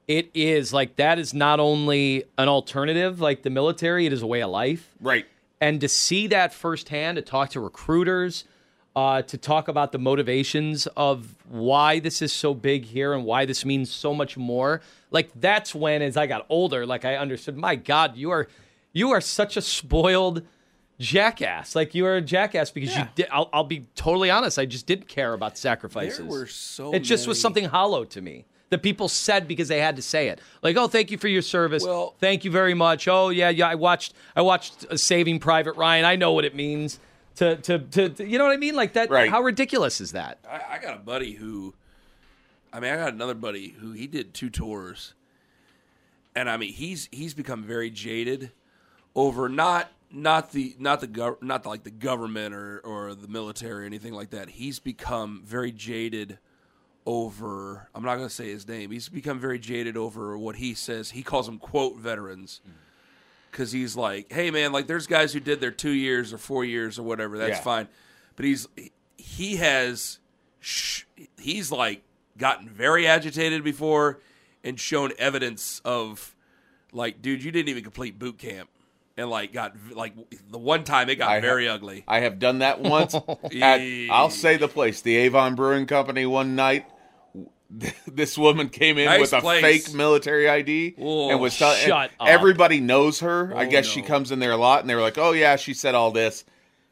[0.08, 0.74] it is.
[0.74, 4.50] Like that is not only an alternative, like the military, it is a way of
[4.50, 5.26] life right.
[5.60, 8.44] and to see that firsthand, to talk to recruiters,
[8.94, 13.46] uh, to talk about the motivations of why this is so big here and why
[13.46, 14.82] this means so much more.
[15.12, 17.56] Like that's when, as I got older, like I understood.
[17.56, 18.48] My God, you are
[18.92, 20.42] you are such a spoiled
[21.02, 21.76] jackass.
[21.76, 23.28] Like you are a jackass because you did.
[23.32, 24.58] I'll, I'll be totally honest.
[24.60, 26.20] I just didn't care about sacrifices.
[26.20, 28.46] There were so it just was something hollow to me.
[28.70, 31.42] That people said because they had to say it, like, "Oh, thank you for your
[31.42, 31.84] service.
[31.84, 33.06] Well- thank you very much.
[33.10, 33.68] Oh, yeah, yeah.
[33.68, 36.06] I watched, I watched uh, Saving Private Ryan.
[36.06, 36.98] I know what it means
[37.36, 38.74] to, to, to, to- you know what I mean?
[38.74, 39.10] Like that.
[39.10, 39.30] Right.
[39.30, 40.40] How ridiculous is that?
[40.50, 41.74] I, I got a buddy who,
[42.72, 45.16] I mean, I got another buddy who he did two tours,
[46.34, 48.52] and I mean, he's he's become very jaded
[49.16, 53.84] over not not the not the gov- not like the government or or the military
[53.84, 54.50] or anything like that.
[54.50, 56.38] He's become very jaded
[57.06, 57.88] over.
[57.96, 58.92] I'm not going to say his name.
[58.92, 61.12] He's become very jaded over what he says.
[61.12, 62.62] He calls them quote veterans.
[62.68, 62.72] Mm.
[63.50, 66.64] Because he's like, hey man, like there's guys who did their two years or four
[66.64, 67.38] years or whatever.
[67.38, 67.62] That's Yeah.
[67.64, 67.88] fine,
[68.38, 68.66] but he's
[69.18, 70.20] he has
[70.62, 71.04] sh-
[71.38, 72.02] he's like
[72.38, 74.20] gotten very agitated before
[74.64, 76.34] and shown evidence of
[76.94, 78.70] like, dude, you didn't even complete boot camp,
[79.18, 80.14] and like got like
[80.50, 82.04] the one time it got I ha- very ugly.
[82.08, 83.14] I have done that once.
[83.62, 86.26] at, I'll say the place, the Avon Brewing Company.
[86.26, 86.86] One night,
[88.08, 89.62] this woman came in Nice with a place.
[89.62, 91.78] fake military ID Whoa, and was telling.
[91.80, 92.28] shut up.
[92.28, 93.54] Everybody knows her.
[93.56, 95.56] I Oh, guess she comes in there a lot, and they were like, "Oh yeah,
[95.56, 96.44] she said all this,"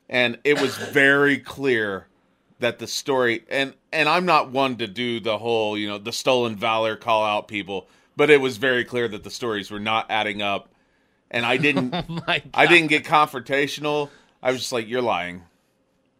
[0.07, 2.07] and it was very clear
[2.59, 6.11] that the story and and I'm not one to do the whole you know the
[6.13, 10.05] stolen valor call out people, but it was very clear that the stories were not
[10.09, 10.69] adding up,
[11.31, 11.91] and I didn't.
[12.27, 14.09] My I didn't get confrontational.
[14.41, 15.43] I was just like, "You're lying.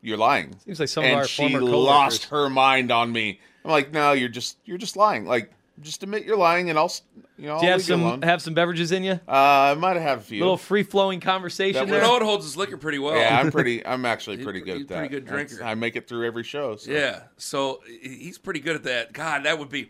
[0.01, 3.39] You're lying." Seems like some and of our she former lost her mind on me.
[3.65, 5.25] I'm like, "No, you're just you're just lying.
[5.25, 6.91] Like, just admit you're lying, and I'll
[7.37, 9.13] you know Do you I'll have leave you some alone." have some beverages in you?
[9.27, 10.39] uh, I might have had a few.
[10.41, 12.01] A little free flowing conversation That there.
[12.01, 13.15] was- Noah holds his liquor pretty well.
[13.15, 13.85] yeah, I'm pretty.
[13.85, 14.97] I'm actually pretty good he's at that.
[14.99, 15.63] pretty good drinker.
[15.63, 16.75] I make it through every show.
[16.77, 16.91] So.
[16.91, 19.13] Yeah, so he's pretty good at that.
[19.13, 19.89] God, that would be.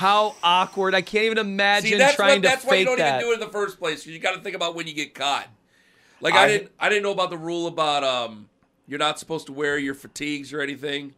[0.00, 0.94] How awkward!
[0.94, 3.16] I can't even imagine See, that's trying what, that's to why you don't that.
[3.16, 4.06] even do it in the first place.
[4.06, 5.46] You got to think about when you get caught.
[6.22, 8.48] Like I- I, didn't, I didn't know about the rule about um,
[8.88, 11.12] you're not supposed to wear your fatigues or anything.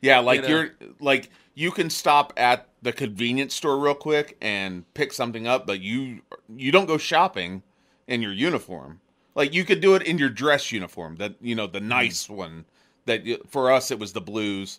[0.00, 0.48] Yeah, like know?
[0.50, 5.48] you are like you can stop at the convenience store real quick and pick something
[5.48, 7.64] up, but you you don't go shopping
[8.06, 9.00] in your uniform.
[9.34, 12.66] Like you could do it in your dress uniform, that you know the nice one.
[13.06, 14.78] That for us it was the blues,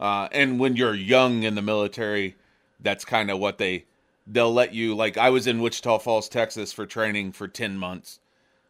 [0.00, 2.36] uh, and when you're young in the military,
[2.84, 3.86] that's kind of what they
[4.26, 4.94] they'll let you.
[4.94, 8.20] Like I was in Wichita Falls, Texas, for training for ten months,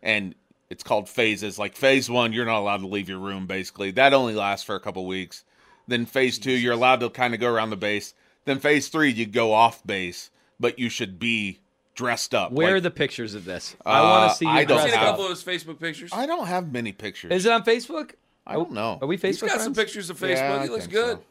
[0.03, 0.35] and
[0.71, 1.59] it's called phases.
[1.59, 3.47] Like phase one, you're not allowed to leave your room.
[3.47, 5.45] Basically, that only lasts for a couple weeks.
[5.87, 8.15] Then phase two, you're allowed to kind of go around the base.
[8.47, 11.59] Then phase three, you go off base, but you should be
[11.95, 12.53] dressed up.
[12.53, 13.77] Where Like, are the pictures of this?
[13.85, 15.31] I Uh, want to see you I I've don't dressed seen a have- couple of
[15.31, 16.11] his Facebook pictures.
[16.13, 17.31] I don't have many pictures.
[17.33, 18.13] Is it on Facebook?
[18.47, 18.99] I don't know.
[19.01, 20.37] Are we Facebook He's got some pictures of Facebook.
[20.37, 21.19] Yeah, I he looks good.
[21.19, 21.25] so.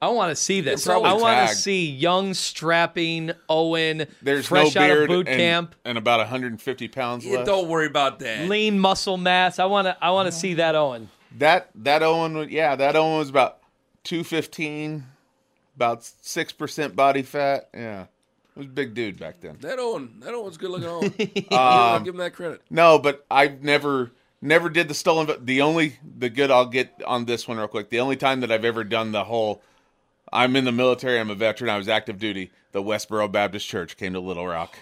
[0.00, 0.86] I want to see this.
[0.86, 5.38] I want to see young, strapping Owen, There's fresh no out beard of boot and,
[5.38, 7.46] camp, and about 150 pounds Yeah, left.
[7.46, 8.46] don't worry about that.
[8.48, 9.58] lean muscle mass.
[9.58, 9.96] I want to.
[10.02, 11.08] I want to see that Owen.
[11.38, 13.58] That that Owen, yeah, that Owen was about
[14.04, 15.04] two fifteen,
[15.76, 17.68] about six percent body fat.
[17.74, 18.08] Yeah, it
[18.58, 19.56] was a big dude back then.
[19.60, 21.14] That Owen, that Owen's good looking Owen.
[21.50, 22.60] Um, I'll give him that credit.
[22.70, 25.28] No, but I've never never did the stolen.
[25.44, 27.88] The only the good I'll get on this one real quick.
[27.90, 29.62] The only time that I've ever done the whole.
[30.32, 31.18] I'm in the military.
[31.20, 31.70] I'm a veteran.
[31.70, 32.50] I was active duty.
[32.72, 34.76] The Westboro Baptist Church came to Little Rock,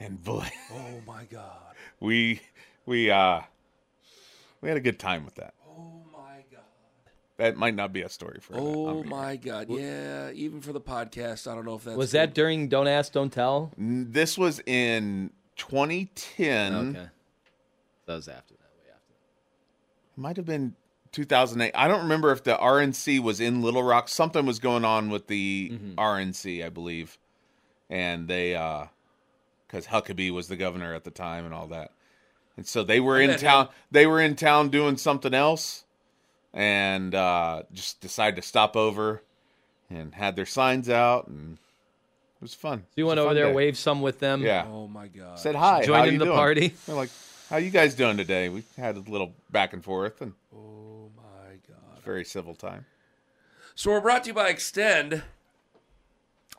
[0.00, 1.74] and boy, Oh my god.
[2.00, 2.40] we
[2.86, 3.42] we uh
[4.60, 5.54] we had a good time with that.
[5.68, 6.60] Oh my god.
[7.36, 8.54] That might not be a story for.
[8.56, 9.04] Oh on here.
[9.04, 9.66] my god.
[9.70, 13.12] Yeah, even for the podcast, I don't know if that Was that during Don't Ask,
[13.12, 13.70] Don't Tell?
[13.76, 16.74] This was in 2010.
[16.74, 17.06] Okay.
[18.06, 18.60] That was after that.
[18.60, 19.12] Way after.
[20.16, 20.20] That.
[20.20, 20.74] Might have been
[21.12, 21.72] 2008.
[21.74, 24.08] I don't remember if the RNC was in Little Rock.
[24.08, 25.94] Something was going on with the Mm-hmm.
[25.98, 27.18] RNC, I believe,
[27.90, 28.86] and they uh
[29.66, 31.92] because Huckabee was the governor at the time and all that,
[32.56, 33.66] and so they were I in town.
[33.66, 33.72] him.
[33.90, 35.84] They were in town doing something else,
[36.52, 39.22] and uh just decided to stop over
[39.90, 42.80] and had their signs out, and it was fun.
[42.80, 43.52] So you went over there, day.
[43.54, 44.42] waved some with them.
[44.42, 44.66] Yeah.
[44.68, 45.38] Oh my god.
[45.38, 45.84] Said hi.
[45.84, 46.36] Joined in the doing?
[46.36, 46.74] party.
[46.86, 47.10] They're like,
[47.50, 50.60] "How you guys doing today?" We had a little back and forth, and Oh my
[50.60, 50.91] god.
[52.02, 52.86] Very civil time.
[53.74, 55.22] So we're brought to you by Extend.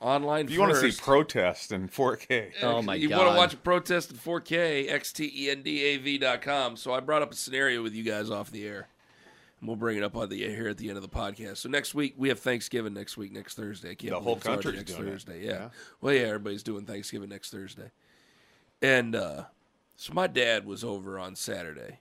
[0.01, 3.13] Online If you want to see protest in 4K, Oh my you god.
[3.15, 6.75] You want to watch a protest in 4K, xtendav.com.
[6.75, 8.89] So I brought up a scenario with you guys off the air.
[9.61, 11.57] And we'll bring it up on the here at the end of the podcast.
[11.57, 13.91] So next week we have Thanksgiving next week, next Thursday.
[13.91, 15.11] I can't The whole it's already country's next doing it.
[15.11, 15.45] Thursday.
[15.45, 15.51] Yeah.
[15.51, 15.69] Yeah.
[16.01, 17.91] Well, yeah, everybody's doing Thanksgiving next Thursday.
[18.81, 19.43] And uh,
[19.95, 21.99] so my dad was over on Saturday.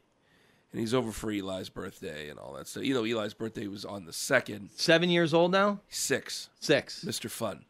[0.73, 2.83] And he's over for Eli's birthday and all that stuff.
[2.85, 5.81] You know, Eli's birthday was on the second, Seven years old now?
[5.89, 7.05] six, Six.
[7.05, 7.29] Mr.
[7.31, 7.67] Fun.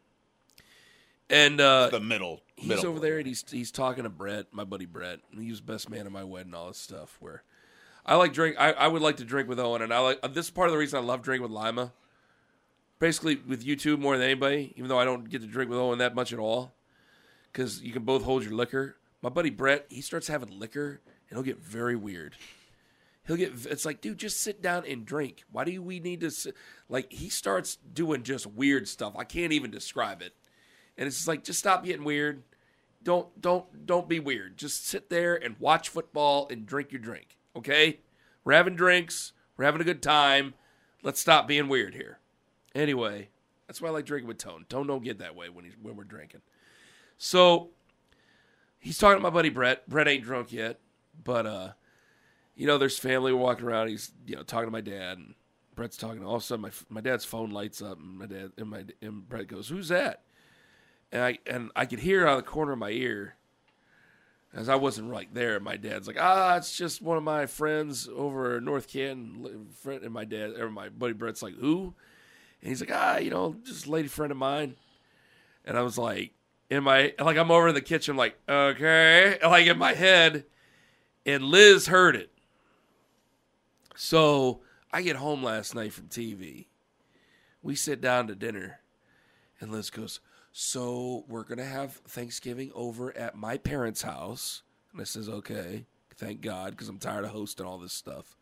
[1.28, 2.42] And uh, the middle.
[2.56, 5.20] he's middle over there and he's he's talking to Brett, my buddy Brett.
[5.32, 7.16] And he was best man at my wedding, and all this stuff.
[7.20, 7.42] Where
[8.04, 10.28] I like drink, I, I would like to drink with Owen, and I like uh,
[10.28, 11.92] this is part of the reason I love drinking with Lima.
[12.98, 15.78] Basically, with you two more than anybody, even though I don't get to drink with
[15.78, 16.72] Owen that much at all,
[17.50, 18.96] because you can both hold your liquor.
[19.22, 22.36] My buddy Brett, he starts having liquor, and he'll get very weird.
[23.26, 23.52] He'll get.
[23.66, 25.44] It's like, dude, just sit down and drink.
[25.50, 26.30] Why do we need to?
[26.30, 26.56] Sit?
[26.88, 29.14] Like he starts doing just weird stuff.
[29.16, 30.34] I can't even describe it.
[30.96, 32.42] And it's just like, just stop getting weird.
[33.02, 34.56] Don't don't don't be weird.
[34.56, 37.36] Just sit there and watch football and drink your drink.
[37.56, 38.00] Okay?
[38.44, 39.32] We're having drinks.
[39.56, 40.54] We're having a good time.
[41.02, 42.18] Let's stop being weird here.
[42.74, 43.28] Anyway,
[43.66, 44.66] that's why I like drinking with Tone.
[44.68, 46.42] Tone don't get that way when he's when we're drinking.
[47.18, 47.70] So
[48.78, 49.88] he's talking to my buddy Brett.
[49.88, 50.80] Brett ain't drunk yet,
[51.22, 51.68] but uh,
[52.54, 53.88] you know, there's family walking around.
[53.88, 55.34] He's you know talking to my dad, and
[55.74, 56.24] Brett's talking.
[56.24, 58.84] All of a sudden, my my dad's phone lights up, and my dad and my
[59.00, 60.22] and Brett goes, "Who's that?"
[61.10, 63.36] And I and I could hear out of the corner of my ear,
[64.54, 65.58] as I wasn't right there.
[65.60, 70.12] My dad's like, "Ah, it's just one of my friends over North Canton." Friend, and
[70.12, 71.94] my dad or my buddy Brett's like, "Who?"
[72.60, 74.76] And he's like, "Ah, you know, just a lady friend of mine."
[75.64, 76.32] And I was like,
[76.72, 80.44] in my like I'm over in the kitchen, like, okay, like in my head,
[81.26, 82.31] and Liz heard it.
[83.94, 84.60] So
[84.92, 86.66] I get home last night from TV.
[87.62, 88.80] We sit down to dinner,
[89.60, 90.20] and Liz goes,
[90.52, 94.62] So we're going to have Thanksgiving over at my parents' house.
[94.92, 95.86] And I says, Okay,
[96.16, 98.36] thank God, because I'm tired of hosting all this stuff.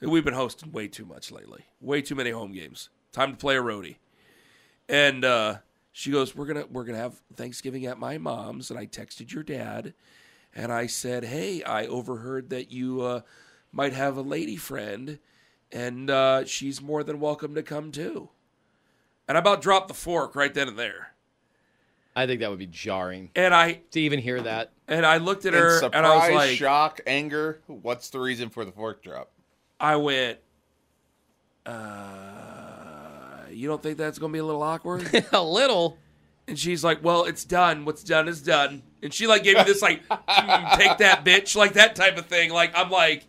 [0.00, 2.88] And we've been hosting way too much lately, way too many home games.
[3.12, 3.96] Time to play a roadie.
[4.88, 5.56] And uh,
[5.92, 9.44] she goes, "We're gonna we're gonna have Thanksgiving at my mom's." And I texted your
[9.44, 9.94] dad,
[10.54, 13.20] and I said, "Hey, I overheard that you uh,
[13.72, 15.18] might have a lady friend,
[15.72, 18.28] and uh, she's more than welcome to come too."
[19.26, 21.08] And I about dropped the fork right then and there.
[22.14, 24.72] I think that would be jarring And I to even hear that.
[24.86, 27.60] and I looked at In her, surprise, and I was like, shock, anger.
[27.66, 29.30] What's the reason for the fork drop?
[29.80, 30.38] I went,
[31.64, 35.98] uh, "You don't think that's gonna be a little awkward?" a little.
[36.48, 37.84] And she's like, "Well, it's done.
[37.84, 41.56] What's done is done." And she like gave me this like, "Mm, "Take that, bitch,"
[41.56, 42.50] like that type of thing.
[42.52, 43.26] Like I'm like,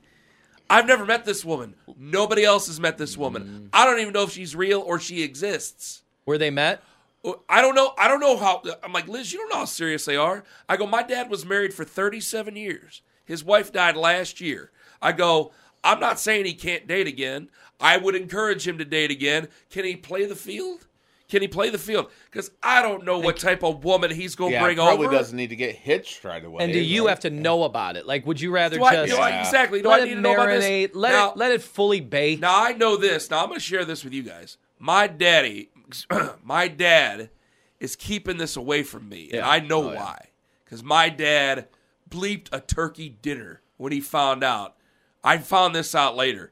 [0.73, 1.75] I've never met this woman.
[1.99, 3.43] Nobody else has met this woman.
[3.43, 3.69] Mm.
[3.73, 6.01] I don't even know if she's real or she exists.
[6.25, 6.81] Where they met?
[7.23, 7.93] Uh, I don't know.
[7.95, 8.63] I don't know how.
[8.81, 9.31] I'm like Liz.
[9.31, 10.43] You don't know how serious they are.
[10.67, 10.87] I go.
[10.87, 13.03] My dad was married for 37 years.
[13.23, 14.71] His wife died last year.
[14.99, 15.51] I go.
[15.83, 17.49] I'm not saying he can't date again.
[17.79, 19.49] I would encourage him to date again.
[19.69, 20.87] Can he play the field?
[21.33, 22.11] Can he play the field?
[22.29, 25.03] Because I don't know what type of woman he's going to Yeah, bring probably over.
[25.05, 26.63] Probably doesn't need to get hitched right away.
[26.63, 27.09] And do you right?
[27.09, 28.05] have to know about it?
[28.05, 29.81] Like, would you rather Do I, just do I- exactly.
[29.81, 30.63] Do let I it need to know about this?
[30.63, 30.91] marinate?
[30.93, 32.39] Let now, it let it fully bake.
[32.39, 33.31] Now I know this.
[33.31, 34.57] Now I'm going to share this with you guys.
[34.77, 35.71] My daddy,
[36.43, 37.31] my dad,
[37.79, 40.27] is keeping this away from me, and I know Oh, why.
[40.63, 41.67] Because my dad
[42.07, 44.75] bleeped a turkey dinner when he found out.
[45.23, 46.51] I found this out later.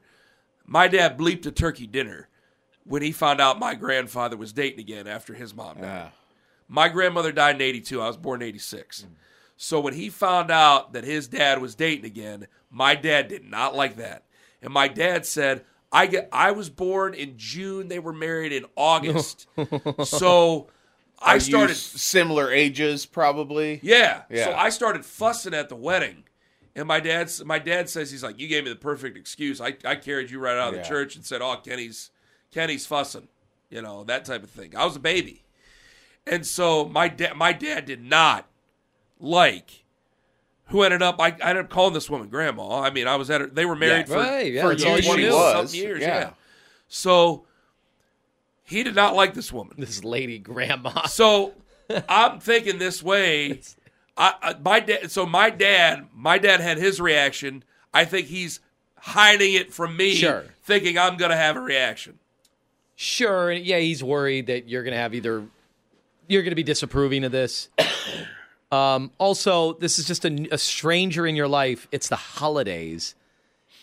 [0.66, 2.28] My dad bleeped a turkey dinner
[2.84, 5.82] when he found out my grandfather was dating again after his mom died.
[5.84, 6.08] Yeah.
[6.68, 8.00] My grandmother died in 82.
[8.00, 9.06] I was born in 86.
[9.56, 13.74] So when he found out that his dad was dating again, my dad did not
[13.76, 14.24] like that.
[14.62, 18.64] And my dad said, I get I was born in June, they were married in
[18.76, 19.46] August.
[20.04, 20.68] so
[21.18, 23.78] I Are started similar ages, probably.
[23.82, 24.22] yeah.
[24.30, 24.46] Yeah.
[24.46, 26.24] So I started fussing at the wedding.
[26.74, 29.60] And my dad's my dad says he's like, You gave me the perfect excuse.
[29.60, 30.82] I, I carried you right out of Yeah.
[30.82, 32.10] the church and said, Oh, Kenny's
[32.52, 33.28] Kenny's fussing.
[33.70, 34.76] You know, that type of thing.
[34.76, 35.42] I was a baby.
[36.26, 38.46] And so my dad my dad did not
[39.18, 39.84] like
[40.66, 42.80] who ended up I, I ended up calling this woman grandma.
[42.80, 44.14] I mean, I was at her they were married Yeah.
[44.14, 45.30] for, Right, yeah, for that's all years, you knew.
[45.32, 46.06] something years, Yeah.
[46.18, 46.30] yeah.
[46.88, 47.46] So
[48.64, 49.74] he did not like this woman.
[49.78, 51.02] This lady grandma.
[51.08, 51.54] So
[52.08, 53.60] I'm thinking this way.
[54.16, 55.10] I, I, my dad.
[55.10, 57.64] So my dad, my dad had his reaction.
[57.92, 58.60] I think he's
[58.98, 60.44] hiding it from me, Sure.
[60.62, 62.18] thinking I'm going to have a reaction.
[63.02, 65.44] Sure, yeah, he's worried that you're going to have either
[66.28, 67.68] you're going to be disapproving of this.
[68.70, 71.86] Um, also, this is just a, a stranger in your life.
[71.92, 73.14] It's the holidays.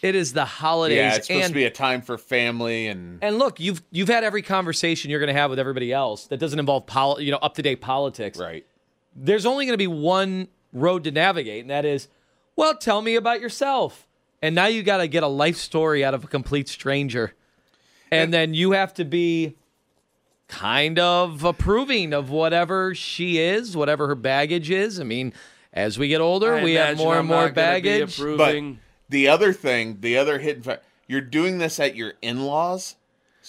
[0.01, 3.19] It is the holidays, Yeah, it's supposed and to be a time for family and
[3.21, 6.37] and look, you've you've had every conversation you're going to have with everybody else that
[6.39, 8.39] doesn't involve pol- you know up to date politics.
[8.39, 8.65] right.
[9.15, 12.07] There's only going to be one road to navigate, and that is,
[12.55, 14.07] well, tell me about yourself.
[14.41, 17.35] And now you got to get a life story out of a complete stranger,
[18.11, 19.55] and then you have to be
[20.47, 24.99] kind of approving of whatever she is, whatever her baggage is.
[24.99, 25.33] I mean,
[25.71, 28.19] as we get older, I we have more I'm and more not gonna baggage.
[28.19, 28.55] But
[29.09, 32.95] the other thing, the other hidden fact, you're doing this at your in-laws,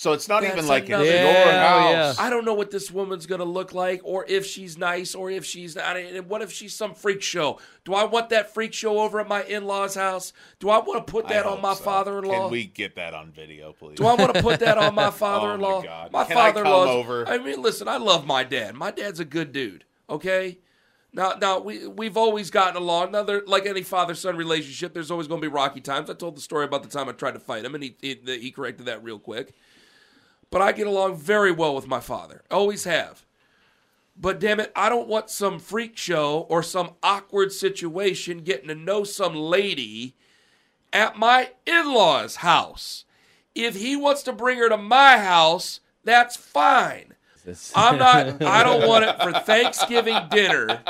[0.01, 2.19] so it's not That's even like another- it's your Yeah, house.
[2.19, 5.31] I don't know what this woman's going to look like, or if she's nice, or
[5.31, 5.95] if she's not.
[5.95, 7.59] And what if she's some freak show?
[7.85, 10.33] Do I want that freak show over at my in-laws' house?
[10.59, 11.85] Do I want to put that on my so.
[11.85, 12.45] father-in-law?
[12.45, 13.97] Can we get that on video, please?
[13.97, 15.71] Do I want to put that on my father-in-law?
[15.71, 16.13] Oh, my God.
[16.13, 16.93] My Can father-in-law.
[16.93, 17.29] over?
[17.29, 18.77] I mean, listen, I love my dad.
[18.77, 19.85] My dad's a good dude.
[20.09, 20.61] Okay.
[21.13, 23.13] Now, now we we've always gotten along.
[23.13, 26.09] Now, like any father-son relationship, there's always going to be rocky times.
[26.09, 28.19] I told the story about the time I tried to fight him, and he he,
[28.25, 29.55] he corrected that real quick.
[30.51, 32.43] But I get along very well with my father.
[32.51, 33.25] Always have.
[34.17, 38.75] But damn it, I don't want some freak show or some awkward situation getting to
[38.75, 40.15] know some lady
[40.93, 43.05] at my in law's house.
[43.55, 47.15] If he wants to bring her to my house, that's fine.
[47.75, 50.83] I'm not, I don't want it for Thanksgiving dinner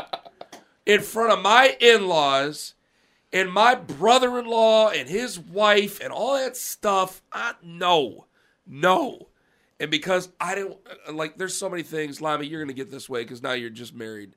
[0.84, 2.74] in front of my in laws
[3.32, 7.22] and my brother in law and his wife and all that stuff.
[7.32, 8.26] I, no,
[8.66, 9.28] no.
[9.80, 10.78] And because I don't
[11.08, 13.52] uh, like, there's so many things, Lima, you're going to get this way because now
[13.52, 14.36] you're just married.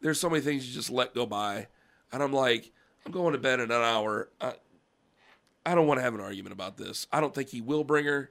[0.00, 1.66] There's so many things you just let go by.
[2.12, 2.72] And I'm like,
[3.04, 4.28] I'm going to bed in an hour.
[4.40, 4.54] I,
[5.66, 7.08] I don't want to have an argument about this.
[7.12, 8.30] I don't think he will bring her.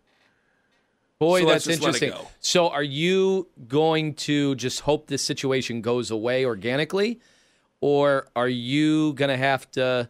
[1.20, 2.28] Boy, So that's just let it interesting.
[2.40, 7.20] So, are you going to just hope this situation goes away organically,
[7.80, 10.10] or are you going to have to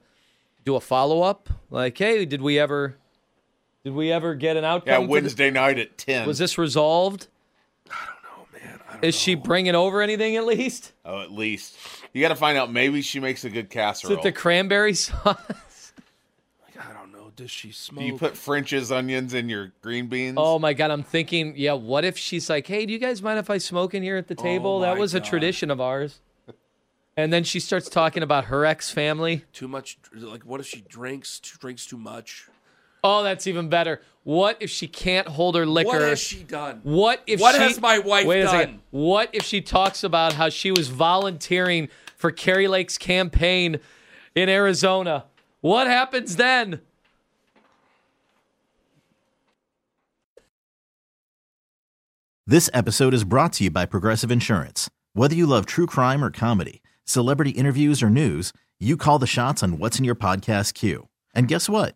[0.65, 1.49] do a follow up?
[1.69, 2.97] Like, hey, did we ever,
[3.85, 4.87] did we ever get an outcome?
[4.91, 5.09] yeah, for this?
[5.09, 6.27] Wednesday night at ten.
[6.27, 7.27] Was this resolved?
[7.89, 8.99] I don't know, man.
[9.03, 10.91] Is she bringing over anything at least?
[11.05, 11.77] Oh, at least
[12.11, 12.71] you got to find out.
[12.71, 14.13] Maybe she makes a good casserole.
[14.13, 14.19] Is casserole.
[14.19, 15.93] it the cranberry sauce?
[16.63, 17.31] like, I don't know.
[17.35, 18.03] Does she Do smoke?
[18.03, 20.35] you put French's onions in your green beans?
[20.39, 23.37] Oh my god, I'm thinking, yeah, what if she's like, "Hey, do you guys mind
[23.39, 25.79] if I smoke in here at the oh table?" that my was a tradition of
[25.79, 26.19] ours.
[27.17, 29.45] And then she starts talking about her ex family.
[29.53, 29.97] too much?
[30.13, 31.39] Like, what if she drinks?
[31.39, 32.47] Drinks too much?
[33.07, 34.01] Oh, that's even better.
[34.23, 35.89] What if she can't hold her liquor?
[35.89, 36.79] What has she done?
[36.81, 38.51] What if What she, has my wife wait a done?
[38.55, 38.79] second.
[38.89, 41.87] What if she talks about how she was volunteering
[42.17, 43.79] for Kari Lake's campaign
[44.33, 45.25] in Arizona?
[45.61, 46.81] What happens then?
[52.47, 54.89] This episode is brought to you by Progressive Insurance.
[55.13, 59.63] Whether you love true crime or comedy, celebrity interviews or news, you call the shots
[59.63, 61.07] on what's in your podcast queue.
[61.33, 61.95] And guess what?